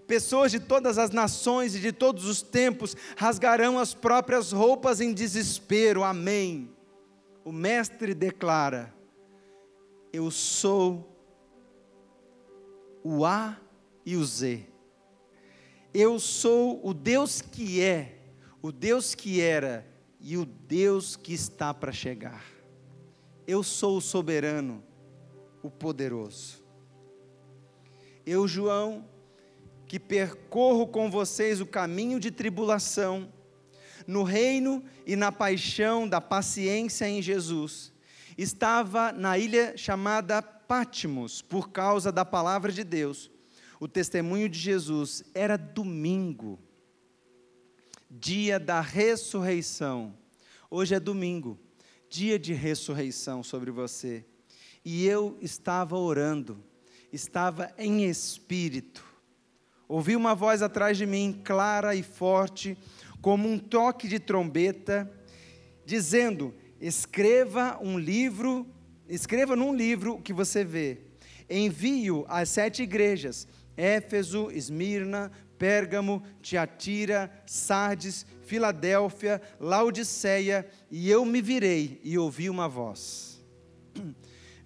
Pessoas 0.06 0.50
de 0.50 0.58
todas 0.58 0.98
as 0.98 1.10
nações 1.10 1.74
e 1.74 1.80
de 1.80 1.92
todos 1.92 2.24
os 2.24 2.42
tempos 2.42 2.96
rasgarão 3.16 3.78
as 3.78 3.94
próprias 3.94 4.52
roupas 4.52 5.00
em 5.00 5.12
desespero. 5.12 6.02
Amém. 6.02 6.70
O 7.44 7.52
Mestre 7.52 8.14
declara: 8.14 8.92
Eu 10.12 10.30
sou 10.30 11.10
o 13.02 13.24
A 13.24 13.56
e 14.04 14.16
o 14.16 14.24
Z. 14.24 14.66
Eu 15.92 16.18
sou 16.18 16.80
o 16.82 16.92
Deus 16.92 17.40
que 17.40 17.80
é, 17.80 18.18
o 18.60 18.72
Deus 18.72 19.14
que 19.14 19.40
era 19.40 19.93
e 20.26 20.38
o 20.38 20.46
Deus 20.46 21.16
que 21.16 21.34
está 21.34 21.74
para 21.74 21.92
chegar. 21.92 22.42
Eu 23.46 23.62
sou 23.62 23.98
o 23.98 24.00
soberano, 24.00 24.82
o 25.62 25.70
poderoso. 25.70 26.64
Eu, 28.24 28.48
João, 28.48 29.04
que 29.86 30.00
percorro 30.00 30.86
com 30.86 31.10
vocês 31.10 31.60
o 31.60 31.66
caminho 31.66 32.18
de 32.18 32.30
tribulação, 32.30 33.30
no 34.06 34.22
reino 34.22 34.82
e 35.06 35.14
na 35.14 35.30
paixão 35.30 36.08
da 36.08 36.22
paciência 36.22 37.06
em 37.06 37.20
Jesus, 37.20 37.92
estava 38.38 39.12
na 39.12 39.36
ilha 39.36 39.76
chamada 39.76 40.40
Pátimos, 40.40 41.42
por 41.42 41.68
causa 41.68 42.10
da 42.10 42.24
palavra 42.24 42.72
de 42.72 42.82
Deus. 42.82 43.30
O 43.78 43.86
testemunho 43.86 44.48
de 44.48 44.58
Jesus 44.58 45.22
era 45.34 45.58
domingo 45.58 46.58
dia 48.20 48.60
da 48.60 48.80
ressurreição. 48.80 50.14
Hoje 50.70 50.94
é 50.94 51.00
domingo, 51.00 51.58
dia 52.08 52.38
de 52.38 52.52
ressurreição 52.52 53.42
sobre 53.42 53.72
você. 53.72 54.24
E 54.84 55.04
eu 55.04 55.36
estava 55.40 55.96
orando, 55.96 56.62
estava 57.12 57.72
em 57.76 58.04
espírito. 58.04 59.04
Ouvi 59.88 60.14
uma 60.14 60.32
voz 60.32 60.62
atrás 60.62 60.96
de 60.96 61.06
mim, 61.06 61.40
clara 61.44 61.94
e 61.94 62.04
forte, 62.04 62.78
como 63.20 63.48
um 63.48 63.58
toque 63.58 64.06
de 64.06 64.20
trombeta, 64.20 65.10
dizendo: 65.84 66.54
Escreva 66.80 67.78
um 67.82 67.98
livro, 67.98 68.64
escreva 69.08 69.56
num 69.56 69.74
livro 69.74 70.14
o 70.14 70.22
que 70.22 70.32
você 70.32 70.64
vê. 70.64 71.00
Envio 71.50 72.24
às 72.28 72.48
sete 72.48 72.84
igrejas: 72.84 73.48
Éfeso, 73.76 74.52
Esmirna, 74.52 75.32
Pérgamo, 75.58 76.22
Tiatira, 76.42 77.30
Sardes, 77.46 78.26
Filadélfia, 78.42 79.40
Laodiceia, 79.60 80.66
e 80.90 81.10
eu 81.10 81.24
me 81.24 81.40
virei 81.40 82.00
e 82.02 82.18
ouvi 82.18 82.50
uma 82.50 82.68
voz. 82.68 83.42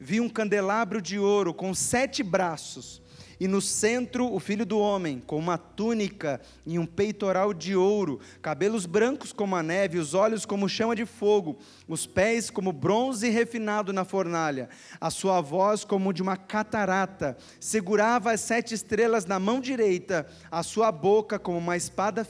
Vi 0.00 0.20
um 0.20 0.28
candelabro 0.28 1.02
de 1.02 1.18
ouro 1.18 1.52
com 1.52 1.74
sete 1.74 2.22
braços 2.22 3.02
e 3.40 3.46
no 3.46 3.60
centro 3.60 4.32
o 4.32 4.40
filho 4.40 4.66
do 4.66 4.78
homem, 4.78 5.20
com 5.20 5.38
uma 5.38 5.56
túnica 5.56 6.40
e 6.66 6.78
um 6.78 6.86
peitoral 6.86 7.54
de 7.54 7.76
ouro, 7.76 8.20
cabelos 8.42 8.84
brancos 8.84 9.32
como 9.32 9.54
a 9.54 9.62
neve, 9.62 9.98
os 9.98 10.14
olhos 10.14 10.44
como 10.44 10.68
chama 10.68 10.96
de 10.96 11.06
fogo, 11.06 11.58
os 11.86 12.06
pés 12.06 12.50
como 12.50 12.72
bronze 12.72 13.28
refinado 13.28 13.92
na 13.92 14.04
fornalha, 14.04 14.68
a 15.00 15.10
sua 15.10 15.40
voz 15.40 15.84
como 15.84 16.12
de 16.12 16.22
uma 16.22 16.36
catarata, 16.36 17.36
segurava 17.60 18.32
as 18.32 18.40
sete 18.40 18.74
estrelas 18.74 19.24
na 19.24 19.38
mão 19.38 19.60
direita, 19.60 20.26
a 20.50 20.62
sua 20.62 20.90
boca 20.90 21.38
como 21.38 21.58
uma 21.58 21.76
espada 21.76 22.26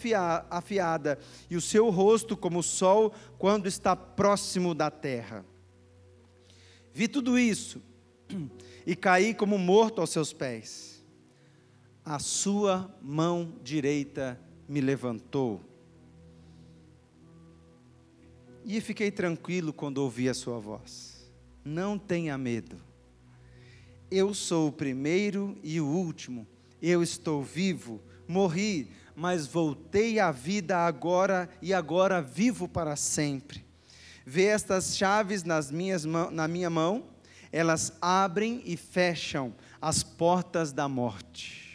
afiada, 0.50 1.18
e 1.48 1.56
o 1.56 1.60
seu 1.60 1.88
rosto 1.88 2.36
como 2.36 2.58
o 2.58 2.62
sol 2.62 3.14
quando 3.38 3.66
está 3.66 3.96
próximo 3.96 4.74
da 4.74 4.90
terra. 4.90 5.44
Vi 6.92 7.08
tudo 7.08 7.38
isso 7.38 7.80
e 8.86 8.96
caí 8.96 9.32
como 9.32 9.56
morto 9.56 10.00
aos 10.00 10.10
seus 10.10 10.32
pés 10.32 10.87
a 12.08 12.18
sua 12.18 12.90
mão 13.02 13.52
direita 13.62 14.40
me 14.66 14.80
levantou. 14.80 15.60
E 18.64 18.80
fiquei 18.80 19.10
tranquilo 19.10 19.74
quando 19.74 19.98
ouvi 19.98 20.26
a 20.26 20.32
sua 20.32 20.58
voz. 20.58 21.30
Não 21.62 21.98
tenha 21.98 22.38
medo. 22.38 22.80
Eu 24.10 24.32
sou 24.32 24.68
o 24.68 24.72
primeiro 24.72 25.58
e 25.62 25.82
o 25.82 25.86
último. 25.86 26.46
Eu 26.80 27.02
estou 27.02 27.42
vivo, 27.42 28.00
morri, 28.26 28.90
mas 29.14 29.46
voltei 29.46 30.18
à 30.18 30.30
vida 30.30 30.78
agora 30.78 31.46
e 31.60 31.74
agora 31.74 32.22
vivo 32.22 32.66
para 32.66 32.96
sempre. 32.96 33.62
Vê 34.24 34.44
estas 34.44 34.96
chaves 34.96 35.44
nas 35.44 35.70
minhas, 35.70 36.06
na 36.06 36.48
minha 36.48 36.70
mão, 36.70 37.04
elas 37.52 37.92
abrem 38.00 38.62
e 38.64 38.78
fecham 38.78 39.54
as 39.78 40.02
portas 40.02 40.72
da 40.72 40.88
morte 40.88 41.67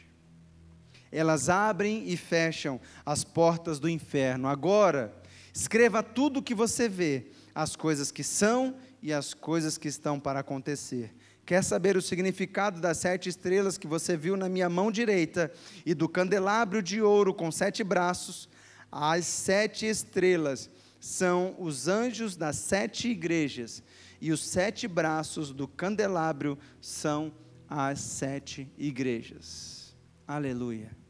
elas 1.13 1.47
abrem 1.47 2.03
e 2.07 2.17
fecham 2.17 2.81
as 3.05 3.23
portas 3.23 3.79
do 3.79 3.87
inferno. 3.87 4.47
Agora, 4.47 5.13
escreva 5.53 6.01
tudo 6.01 6.39
o 6.39 6.43
que 6.43 6.55
você 6.55 6.89
vê, 6.89 7.27
as 7.53 7.75
coisas 7.75 8.11
que 8.11 8.23
são 8.23 8.75
e 9.01 9.13
as 9.13 9.33
coisas 9.33 9.77
que 9.77 9.87
estão 9.87 10.19
para 10.19 10.39
acontecer. 10.39 11.13
Quer 11.45 11.63
saber 11.63 11.95
o 11.95 12.01
significado 12.01 12.81
das 12.81 12.97
sete 12.97 13.29
estrelas 13.29 13.77
que 13.77 13.85
você 13.85 14.17
viu 14.17 14.35
na 14.35 14.49
minha 14.49 14.69
mão 14.69 14.91
direita 14.91 15.51
e 15.85 15.93
do 15.93 16.09
candelabro 16.09 16.81
de 16.81 17.01
ouro 17.01 17.33
com 17.33 17.51
sete 17.51 17.83
braços? 17.83 18.49
As 18.91 19.25
sete 19.25 19.85
estrelas 19.85 20.69
são 20.99 21.55
os 21.59 21.87
anjos 21.87 22.35
das 22.35 22.55
sete 22.55 23.09
igrejas, 23.09 23.83
e 24.21 24.31
os 24.31 24.41
sete 24.41 24.87
braços 24.87 25.51
do 25.51 25.67
candelabro 25.67 26.57
são 26.79 27.31
as 27.69 27.99
sete 27.99 28.71
igrejas. 28.77 29.93
Aleluia 30.25 31.02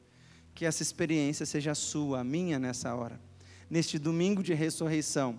que 0.64 0.68
essa 0.68 0.82
experiência 0.82 1.46
seja 1.46 1.76
sua, 1.76 2.22
a 2.22 2.24
minha 2.24 2.58
nessa 2.58 2.96
hora, 2.96 3.20
neste 3.70 4.00
domingo 4.00 4.42
de 4.42 4.54
ressurreição, 4.54 5.38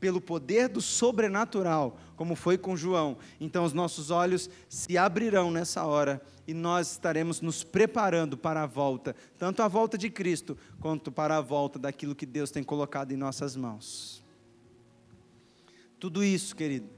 pelo 0.00 0.20
poder 0.20 0.68
do 0.68 0.80
sobrenatural, 0.80 1.96
como 2.16 2.34
foi 2.34 2.58
com 2.58 2.76
João. 2.76 3.16
Então, 3.40 3.64
os 3.64 3.72
nossos 3.72 4.10
olhos 4.10 4.50
se 4.68 4.98
abrirão 4.98 5.48
nessa 5.52 5.84
hora 5.84 6.20
e 6.44 6.52
nós 6.52 6.90
estaremos 6.90 7.40
nos 7.40 7.62
preparando 7.62 8.36
para 8.36 8.64
a 8.64 8.66
volta, 8.66 9.14
tanto 9.38 9.62
a 9.62 9.68
volta 9.68 9.96
de 9.96 10.10
Cristo, 10.10 10.58
quanto 10.80 11.12
para 11.12 11.36
a 11.36 11.40
volta 11.40 11.78
daquilo 11.78 12.12
que 12.12 12.26
Deus 12.26 12.50
tem 12.50 12.64
colocado 12.64 13.12
em 13.12 13.16
nossas 13.16 13.54
mãos. 13.54 14.24
Tudo 16.00 16.24
isso, 16.24 16.56
querido, 16.56 16.88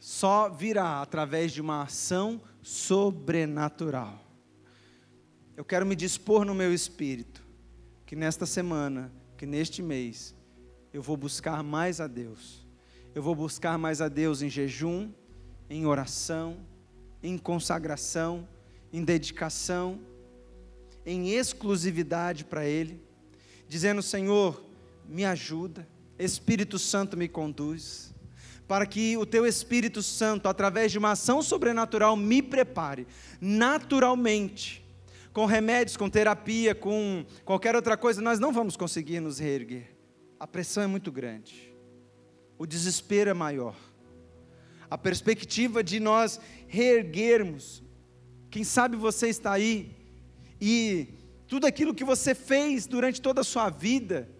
só 0.00 0.48
virá 0.48 1.02
através 1.02 1.52
de 1.52 1.60
uma 1.60 1.82
ação 1.82 2.40
sobrenatural. 2.62 4.24
Eu 5.56 5.64
quero 5.64 5.86
me 5.86 5.94
dispor 5.94 6.44
no 6.44 6.54
meu 6.54 6.74
espírito 6.74 7.44
que 8.04 8.16
nesta 8.16 8.44
semana, 8.44 9.12
que 9.36 9.46
neste 9.46 9.82
mês, 9.82 10.34
eu 10.92 11.00
vou 11.00 11.16
buscar 11.16 11.62
mais 11.62 12.00
a 12.00 12.06
Deus. 12.06 12.66
Eu 13.14 13.22
vou 13.22 13.34
buscar 13.34 13.78
mais 13.78 14.00
a 14.00 14.08
Deus 14.08 14.42
em 14.42 14.50
jejum, 14.50 15.12
em 15.70 15.86
oração, 15.86 16.58
em 17.22 17.38
consagração, 17.38 18.48
em 18.92 19.04
dedicação, 19.04 20.00
em 21.06 21.30
exclusividade 21.30 22.44
para 22.44 22.66
Ele, 22.66 23.00
dizendo: 23.68 24.02
Senhor, 24.02 24.60
me 25.08 25.24
ajuda, 25.24 25.88
Espírito 26.18 26.78
Santo 26.78 27.16
me 27.16 27.28
conduz 27.28 28.12
para 28.66 28.86
que 28.86 29.16
o 29.16 29.26
teu 29.26 29.46
Espírito 29.46 30.02
Santo, 30.02 30.48
através 30.48 30.90
de 30.90 30.98
uma 30.98 31.12
ação 31.12 31.42
sobrenatural, 31.42 32.16
me 32.16 32.40
prepare 32.40 33.06
naturalmente. 33.40 34.83
Com 35.34 35.46
remédios, 35.46 35.96
com 35.96 36.08
terapia, 36.08 36.76
com 36.76 37.26
qualquer 37.44 37.74
outra 37.74 37.96
coisa, 37.96 38.22
nós 38.22 38.38
não 38.38 38.52
vamos 38.52 38.76
conseguir 38.76 39.18
nos 39.18 39.40
reerguer. 39.40 39.90
A 40.38 40.46
pressão 40.46 40.80
é 40.80 40.86
muito 40.86 41.10
grande, 41.10 41.74
o 42.56 42.64
desespero 42.64 43.30
é 43.30 43.34
maior. 43.34 43.74
A 44.88 44.96
perspectiva 44.96 45.82
de 45.82 45.98
nós 45.98 46.40
reerguermos, 46.68 47.82
quem 48.48 48.62
sabe 48.62 48.96
você 48.96 49.26
está 49.28 49.50
aí 49.50 49.96
e 50.60 51.08
tudo 51.48 51.66
aquilo 51.66 51.94
que 51.94 52.04
você 52.04 52.32
fez 52.32 52.86
durante 52.86 53.20
toda 53.20 53.40
a 53.40 53.44
sua 53.44 53.68
vida, 53.68 54.30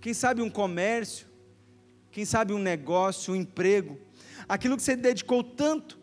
quem 0.00 0.14
sabe 0.14 0.40
um 0.40 0.48
comércio, 0.48 1.26
quem 2.10 2.24
sabe 2.24 2.54
um 2.54 2.58
negócio, 2.58 3.34
um 3.34 3.36
emprego, 3.36 4.00
aquilo 4.48 4.74
que 4.74 4.82
você 4.82 4.96
dedicou 4.96 5.44
tanto, 5.44 5.98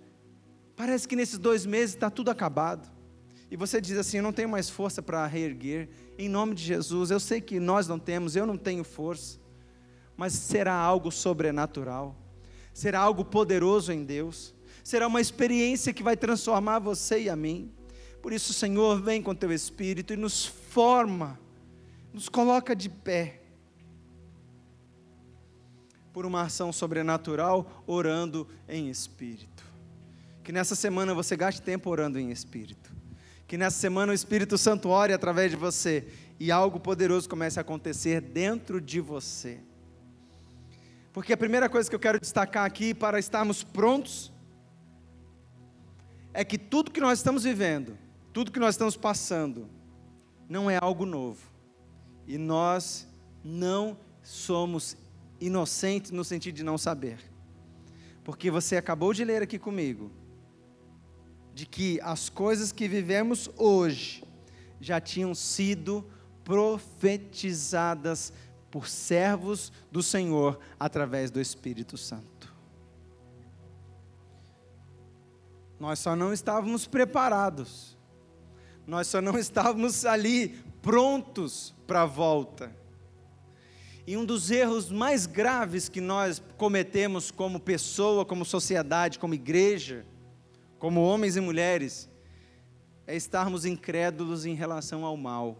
parece 0.75 1.08
que 1.08 1.15
nesses 1.15 1.39
dois 1.39 1.65
meses 1.65 1.96
está 1.96 2.12
tudo 2.12 2.30
acabado. 2.30 2.93
E 3.54 3.56
você 3.56 3.80
diz 3.80 3.96
assim: 4.00 4.18
Eu 4.18 4.24
não 4.24 4.34
tenho 4.34 4.50
mais 4.50 4.68
força 4.68 5.00
para 5.00 5.28
reerguer. 5.28 5.88
Em 6.18 6.28
nome 6.28 6.56
de 6.56 6.64
Jesus, 6.64 7.12
eu 7.12 7.20
sei 7.20 7.40
que 7.40 7.60
nós 7.60 7.88
não 7.88 8.00
temos, 8.00 8.36
eu 8.36 8.48
não 8.48 8.58
tenho 8.58 8.84
força, 8.84 9.38
mas 10.18 10.34
será 10.34 10.74
algo 10.74 11.12
sobrenatural, 11.12 12.16
será 12.74 13.00
algo 13.00 13.24
poderoso 13.24 13.92
em 13.92 14.04
Deus, 14.04 14.56
será 14.84 15.06
uma 15.06 15.22
experiência 15.22 15.94
que 15.94 16.02
vai 16.02 16.18
transformar 16.18 16.80
você 16.80 17.22
e 17.22 17.30
a 17.30 17.36
mim. 17.36 17.72
Por 18.24 18.34
isso, 18.34 18.54
Senhor, 18.54 19.00
vem 19.00 19.22
com 19.22 19.36
teu 19.36 19.52
Espírito 19.52 20.14
e 20.14 20.18
nos 20.18 20.48
forma, 20.48 21.40
nos 22.12 22.28
coloca 22.28 22.76
de 22.76 22.90
pé 22.90 23.40
por 26.12 26.26
uma 26.26 26.42
ação 26.42 26.74
sobrenatural, 26.74 27.84
orando 27.86 28.48
em 28.68 28.90
espírito. 28.90 29.64
Que 30.44 30.52
nessa 30.52 30.74
semana 30.74 31.14
você 31.14 31.36
gaste 31.36 31.62
tempo 31.62 31.92
orando 31.92 32.20
em 32.20 32.32
espírito. 32.32 32.93
Que 33.54 33.58
nessa 33.58 33.78
semana 33.78 34.12
o 34.12 34.16
Espírito 34.16 34.58
Santo 34.58 34.90
ore 34.90 35.14
através 35.14 35.52
de 35.52 35.56
você 35.56 36.08
e 36.40 36.52
algo 36.52 36.80
poderoso 36.80 37.30
comece 37.30 37.60
a 37.60 37.62
acontecer 37.62 38.20
dentro 38.20 38.82
de 38.82 39.00
você. 39.00 39.60
Porque 41.14 41.34
a 41.34 41.38
primeira 41.38 41.70
coisa 41.70 41.88
que 41.88 41.96
eu 41.96 42.00
quero 42.00 42.20
destacar 42.20 42.66
aqui 42.66 42.96
para 42.96 43.20
estarmos 43.20 43.64
prontos 43.64 44.34
é 46.34 46.44
que 46.44 46.58
tudo 46.58 46.90
que 46.90 47.00
nós 47.00 47.20
estamos 47.20 47.44
vivendo, 47.44 47.96
tudo 48.34 48.52
que 48.52 48.58
nós 48.58 48.74
estamos 48.74 48.98
passando, 48.98 49.70
não 50.50 50.68
é 50.68 50.80
algo 50.82 51.06
novo. 51.06 51.48
E 52.26 52.40
nós 52.40 53.08
não 53.44 53.96
somos 54.24 54.98
inocente 55.40 56.12
no 56.12 56.24
sentido 56.24 56.56
de 56.56 56.64
não 56.64 56.80
saber. 56.80 57.20
Porque 58.24 58.50
você 58.50 58.78
acabou 58.78 59.14
de 59.14 59.24
ler 59.24 59.44
aqui 59.44 59.60
comigo, 59.60 60.10
de 61.54 61.66
que 61.66 62.00
as 62.02 62.30
coisas 62.30 62.72
que 62.72 62.88
vivemos 62.88 63.50
hoje 63.58 64.24
já 64.82 65.00
tinham 65.00 65.36
sido 65.36 66.06
profetizadas 66.44 68.34
por 68.72 68.88
servos 68.88 69.72
do 69.92 70.02
Senhor 70.02 70.60
através 70.80 71.30
do 71.30 71.39
Espírito 71.39 71.96
Santo. 71.96 72.52
Nós 75.80 76.00
só 76.00 76.16
não 76.16 76.34
estávamos 76.34 76.88
preparados, 76.88 77.98
nós 78.88 79.08
só 79.08 79.22
não 79.22 79.38
estávamos 79.39 80.06
ali 80.06 80.50
prontos 80.82 81.74
para 81.86 82.02
a 82.02 82.06
volta. 82.06 82.76
E 84.06 84.18
um 84.18 84.26
dos 84.26 84.52
erros 84.52 84.92
mais 84.92 85.26
graves 85.26 85.88
que 85.88 86.02
nós 86.02 86.42
cometemos 86.58 87.32
como 87.32 87.60
pessoa, 87.60 88.26
como 88.26 88.44
sociedade, 88.44 89.18
como 89.18 89.34
igreja, 89.34 90.06
como 90.84 91.02
homens 91.02 91.38
e 91.38 91.39
mulheres, 91.39 92.10
é 93.08 93.15
estarmos 93.15 93.63
incrédulos 93.63 94.46
em 94.46 94.54
relação 94.54 95.06
ao 95.06 95.15
mal. 95.15 95.58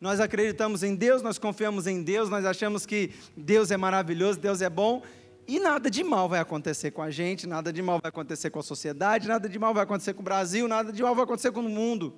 Nós 0.00 0.18
acreditamos 0.18 0.82
em 0.82 0.94
Deus, 0.94 1.20
nós 1.20 1.38
confiamos 1.38 1.86
em 1.86 2.02
Deus, 2.02 2.30
nós 2.30 2.46
achamos 2.46 2.86
que 2.86 3.12
Deus 3.36 3.70
é 3.70 3.76
maravilhoso, 3.76 4.40
Deus 4.40 4.62
é 4.62 4.70
bom, 4.70 5.02
e 5.46 5.60
nada 5.60 5.90
de 5.90 6.02
mal 6.02 6.26
vai 6.26 6.40
acontecer 6.40 6.90
com 6.92 7.02
a 7.02 7.10
gente, 7.10 7.46
nada 7.46 7.70
de 7.70 7.82
mal 7.82 8.00
vai 8.00 8.08
acontecer 8.08 8.48
com 8.48 8.60
a 8.60 8.62
sociedade, 8.62 9.28
nada 9.28 9.46
de 9.46 9.58
mal 9.58 9.74
vai 9.74 9.82
acontecer 9.82 10.14
com 10.14 10.22
o 10.22 10.24
Brasil, 10.24 10.66
nada 10.66 10.90
de 10.90 11.02
mal 11.02 11.14
vai 11.14 11.24
acontecer 11.24 11.52
com 11.52 11.60
o 11.60 11.68
mundo. 11.68 12.14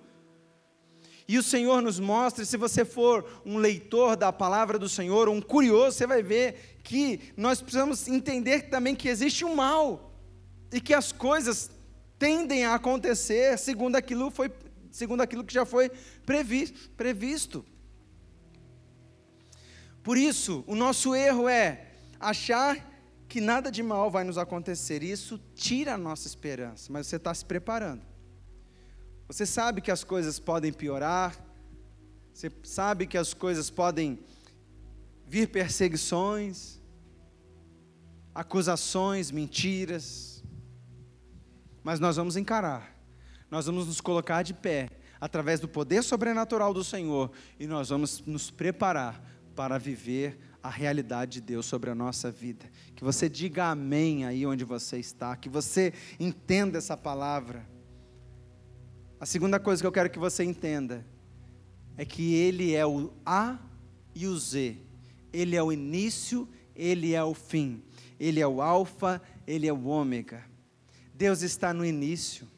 E 1.26 1.38
o 1.38 1.42
Senhor 1.42 1.82
nos 1.82 1.98
mostra, 1.98 2.44
se 2.44 2.56
você 2.56 2.84
for 2.84 3.42
um 3.44 3.58
leitor 3.58 4.14
da 4.14 4.32
palavra 4.32 4.78
do 4.78 4.88
Senhor, 4.88 5.28
um 5.28 5.40
curioso, 5.40 5.96
você 5.96 6.06
vai 6.06 6.22
ver 6.22 6.78
que 6.84 7.32
nós 7.36 7.60
precisamos 7.60 8.06
entender 8.06 8.70
também 8.70 8.94
que 8.94 9.08
existe 9.08 9.44
um 9.44 9.56
mal 9.56 10.11
e 10.72 10.80
que 10.80 10.94
as 10.94 11.12
coisas 11.12 11.70
tendem 12.18 12.64
a 12.64 12.74
acontecer 12.74 13.58
segundo 13.58 13.96
aquilo, 13.96 14.30
foi, 14.30 14.50
segundo 14.90 15.20
aquilo 15.20 15.44
que 15.44 15.52
já 15.52 15.66
foi 15.66 15.90
previsto, 16.24 16.90
previsto. 16.90 17.64
Por 20.02 20.16
isso, 20.16 20.64
o 20.66 20.74
nosso 20.74 21.14
erro 21.14 21.48
é 21.48 21.88
achar 22.18 22.90
que 23.28 23.40
nada 23.40 23.70
de 23.70 23.82
mal 23.82 24.10
vai 24.10 24.24
nos 24.24 24.38
acontecer. 24.38 25.02
Isso 25.02 25.38
tira 25.54 25.94
a 25.94 25.98
nossa 25.98 26.26
esperança, 26.26 26.92
mas 26.92 27.06
você 27.06 27.16
está 27.16 27.32
se 27.32 27.44
preparando. 27.44 28.02
Você 29.28 29.46
sabe 29.46 29.80
que 29.80 29.90
as 29.90 30.04
coisas 30.04 30.38
podem 30.38 30.72
piorar, 30.72 31.36
você 32.32 32.50
sabe 32.64 33.06
que 33.06 33.16
as 33.16 33.34
coisas 33.34 33.70
podem 33.70 34.18
vir 35.26 35.48
perseguições, 35.48 36.78
acusações, 38.34 39.30
mentiras, 39.30 40.31
mas 41.82 41.98
nós 42.00 42.16
vamos 42.16 42.36
encarar, 42.36 42.96
nós 43.50 43.66
vamos 43.66 43.86
nos 43.86 44.00
colocar 44.00 44.42
de 44.42 44.54
pé, 44.54 44.88
através 45.20 45.60
do 45.60 45.68
poder 45.68 46.02
sobrenatural 46.02 46.74
do 46.74 46.82
Senhor, 46.82 47.30
e 47.58 47.66
nós 47.66 47.90
vamos 47.90 48.22
nos 48.26 48.50
preparar 48.50 49.22
para 49.54 49.78
viver 49.78 50.38
a 50.62 50.68
realidade 50.70 51.34
de 51.34 51.40
Deus 51.40 51.66
sobre 51.66 51.90
a 51.90 51.94
nossa 51.94 52.30
vida. 52.30 52.64
Que 52.94 53.04
você 53.04 53.28
diga 53.28 53.66
amém 53.66 54.24
aí 54.24 54.46
onde 54.46 54.64
você 54.64 54.98
está, 54.98 55.36
que 55.36 55.48
você 55.48 55.92
entenda 56.18 56.78
essa 56.78 56.96
palavra. 56.96 57.68
A 59.20 59.26
segunda 59.26 59.60
coisa 59.60 59.82
que 59.82 59.86
eu 59.86 59.92
quero 59.92 60.10
que 60.10 60.18
você 60.18 60.44
entenda 60.44 61.06
é 61.96 62.04
que 62.04 62.34
Ele 62.34 62.74
é 62.74 62.86
o 62.86 63.12
A 63.24 63.58
e 64.14 64.26
o 64.26 64.36
Z. 64.36 64.76
Ele 65.32 65.56
é 65.56 65.62
o 65.62 65.72
início, 65.72 66.48
Ele 66.74 67.14
é 67.14 67.22
o 67.22 67.34
fim. 67.34 67.82
Ele 68.18 68.40
é 68.40 68.46
o 68.46 68.60
Alfa, 68.60 69.20
Ele 69.46 69.66
é 69.66 69.72
o 69.72 69.84
Ômega. 69.84 70.44
Deus 71.14 71.42
está 71.42 71.72
no 71.72 71.84
início 71.84 72.48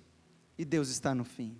e 0.56 0.64
Deus 0.64 0.88
está 0.88 1.14
no 1.14 1.24
fim. 1.24 1.58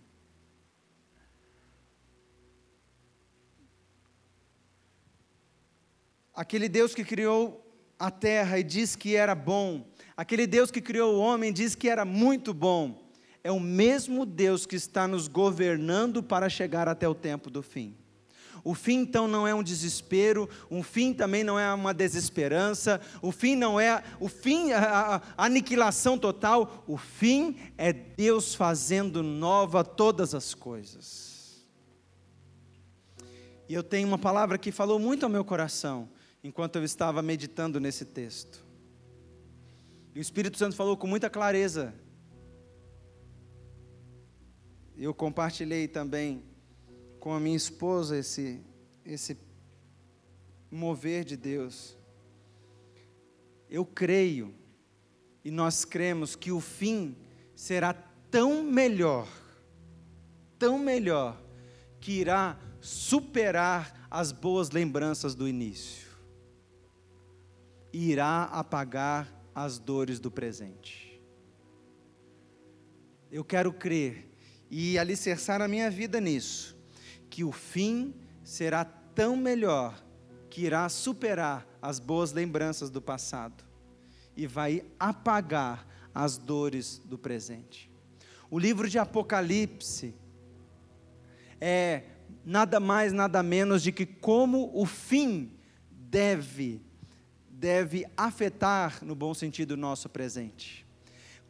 Aquele 6.34 6.68
Deus 6.68 6.94
que 6.94 7.04
criou 7.04 7.60
a 7.98 8.10
terra 8.10 8.58
e 8.58 8.62
diz 8.64 8.96
que 8.96 9.14
era 9.14 9.34
bom, 9.34 9.86
aquele 10.16 10.46
Deus 10.46 10.70
que 10.70 10.80
criou 10.80 11.14
o 11.14 11.20
homem 11.20 11.52
diz 11.52 11.74
que 11.74 11.88
era 11.88 12.04
muito 12.04 12.52
bom 12.52 13.04
é 13.44 13.52
o 13.52 13.60
mesmo 13.60 14.24
Deus 14.24 14.64
que 14.64 14.74
está 14.74 15.06
nos 15.06 15.28
governando 15.28 16.22
para 16.22 16.48
chegar 16.48 16.88
até 16.88 17.06
o 17.06 17.14
tempo 17.14 17.50
do 17.50 17.62
fim. 17.62 17.94
O 18.64 18.74
fim 18.74 19.00
então 19.00 19.28
não 19.28 19.46
é 19.46 19.54
um 19.54 19.62
desespero, 19.62 20.48
o 20.70 20.82
fim 20.82 21.12
também 21.12 21.44
não 21.44 21.58
é 21.58 21.72
uma 21.72 21.92
desesperança, 21.92 23.00
o 23.20 23.30
fim 23.30 23.54
não 23.54 23.78
é 23.78 24.02
o 24.18 24.26
fim 24.26 24.72
a, 24.72 25.16
a, 25.16 25.44
aniquilação 25.44 26.18
total, 26.18 26.82
o 26.86 26.96
fim 26.96 27.56
é 27.76 27.92
Deus 27.92 28.54
fazendo 28.54 29.22
nova 29.22 29.84
todas 29.84 30.34
as 30.34 30.54
coisas. 30.54 31.64
E 33.68 33.74
eu 33.74 33.82
tenho 33.82 34.08
uma 34.08 34.18
palavra 34.18 34.56
que 34.56 34.72
falou 34.72 34.98
muito 34.98 35.24
ao 35.24 35.30
meu 35.30 35.44
coração 35.44 36.08
enquanto 36.42 36.76
eu 36.76 36.84
estava 36.84 37.22
meditando 37.22 37.78
nesse 37.78 38.04
texto. 38.04 38.64
E 40.14 40.18
o 40.18 40.22
Espírito 40.22 40.58
Santo 40.58 40.74
falou 40.74 40.96
com 40.96 41.06
muita 41.06 41.28
clareza 41.28 41.94
eu 44.96 45.12
compartilhei 45.12 45.88
também 45.88 46.44
com 47.24 47.32
a 47.32 47.40
minha 47.40 47.56
esposa 47.56 48.18
esse, 48.18 48.60
esse 49.02 49.34
mover 50.70 51.24
de 51.24 51.38
Deus. 51.38 51.96
Eu 53.66 53.86
creio 53.86 54.54
E 55.42 55.50
nós 55.50 55.86
cremos 55.86 56.36
que 56.36 56.52
o 56.52 56.60
fim 56.60 57.16
será 57.56 57.94
tão 58.30 58.62
melhor, 58.62 59.26
tão 60.58 60.78
melhor, 60.78 61.42
que 61.98 62.12
irá 62.12 62.60
superar 62.78 64.06
as 64.10 64.30
boas 64.30 64.70
lembranças 64.70 65.34
do 65.34 65.48
início. 65.48 66.06
Irá 67.90 68.44
apagar 68.44 69.32
as 69.54 69.78
dores 69.78 70.20
do 70.20 70.30
presente. 70.30 71.22
Eu 73.30 73.42
quero 73.42 73.72
crer 73.72 74.30
e 74.70 74.98
alicerçar 74.98 75.62
a 75.62 75.68
minha 75.68 75.90
vida 75.90 76.20
nisso, 76.20 76.73
que 77.34 77.42
o 77.42 77.50
fim 77.50 78.14
será 78.44 78.84
tão 78.84 79.36
melhor 79.36 80.00
que 80.48 80.60
irá 80.60 80.88
superar 80.88 81.66
as 81.82 81.98
boas 81.98 82.30
lembranças 82.30 82.90
do 82.90 83.02
passado 83.02 83.64
e 84.36 84.46
vai 84.46 84.84
apagar 85.00 85.84
as 86.14 86.38
dores 86.38 87.02
do 87.04 87.18
presente. 87.18 87.90
O 88.48 88.56
livro 88.56 88.88
de 88.88 89.00
Apocalipse 89.00 90.14
é 91.60 92.04
nada 92.44 92.78
mais, 92.78 93.12
nada 93.12 93.42
menos 93.42 93.82
de 93.82 93.90
que 93.90 94.06
como 94.06 94.70
o 94.72 94.86
fim 94.86 95.50
deve 95.90 96.80
deve 97.50 98.06
afetar 98.16 99.04
no 99.04 99.16
bom 99.16 99.34
sentido 99.34 99.72
o 99.72 99.76
nosso 99.76 100.08
presente. 100.08 100.83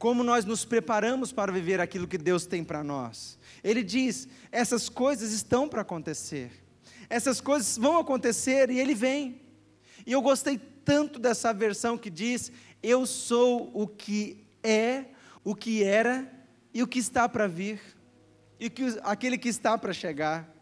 Como 0.05 0.23
nós 0.23 0.45
nos 0.45 0.67
preparamos 0.67 1.33
para 1.33 1.51
viver 1.51 1.81
aquilo 1.81 2.07
que 2.07 2.19
Deus 2.19 2.45
tem 2.45 2.63
para 2.63 2.85
nós. 2.85 3.39
Ele 3.63 3.83
diz: 3.83 4.29
essas 4.53 4.91
coisas 4.91 5.33
estão 5.33 5.67
para 5.67 5.81
acontecer. 5.81 6.53
Essas 7.09 7.41
coisas 7.41 7.79
vão 7.79 7.97
acontecer 7.97 8.69
e 8.69 8.79
ele 8.79 8.95
vem. 8.95 9.41
E 10.05 10.13
eu 10.13 10.21
gostei 10.21 10.59
tanto 10.59 11.19
dessa 11.19 11.55
versão 11.55 11.97
que 11.97 12.11
diz: 12.11 12.53
Eu 12.83 13.07
sou 13.07 13.71
o 13.73 13.89
que 13.89 14.47
é, 14.63 15.07
o 15.43 15.55
que 15.55 15.83
era 15.83 16.31
e 16.75 16.83
o 16.83 16.87
que 16.87 16.99
está 16.99 17.27
para 17.27 17.47
vir, 17.47 17.81
e 18.61 18.69
que, 18.69 18.99
aquele 19.05 19.39
que 19.39 19.49
está 19.49 19.79
para 19.79 19.95
chegar. 19.95 20.55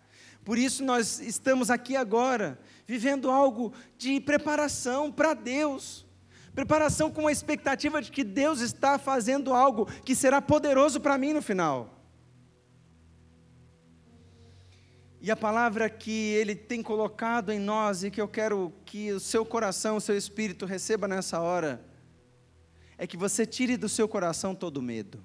Por 0.44 0.56
isso 0.56 0.84
nós 0.84 1.18
estamos 1.18 1.68
aqui 1.68 1.96
agora, 1.96 2.60
vivendo 2.86 3.28
algo 3.28 3.72
de 3.98 4.20
preparação 4.20 5.10
para 5.10 5.34
Deus. 5.34 6.06
Preparação 6.54 7.10
com 7.10 7.26
a 7.26 7.32
expectativa 7.32 8.02
de 8.02 8.12
que 8.12 8.22
Deus 8.22 8.60
está 8.60 8.98
fazendo 8.98 9.54
algo 9.54 9.86
que 10.04 10.14
será 10.14 10.40
poderoso 10.42 11.00
para 11.00 11.16
mim 11.16 11.32
no 11.32 11.40
final. 11.40 11.98
E 15.20 15.30
a 15.30 15.36
palavra 15.36 15.88
que 15.88 16.32
Ele 16.32 16.54
tem 16.54 16.82
colocado 16.82 17.52
em 17.52 17.58
nós 17.58 18.02
e 18.02 18.10
que 18.10 18.20
eu 18.20 18.28
quero 18.28 18.72
que 18.84 19.12
o 19.12 19.20
seu 19.20 19.46
coração, 19.46 19.96
o 19.96 20.00
seu 20.00 20.16
espírito 20.16 20.66
receba 20.66 21.06
nessa 21.06 21.40
hora, 21.40 21.80
é 22.98 23.06
que 23.06 23.16
você 23.16 23.46
tire 23.46 23.76
do 23.76 23.88
seu 23.88 24.06
coração 24.06 24.54
todo 24.54 24.82
medo. 24.82 25.24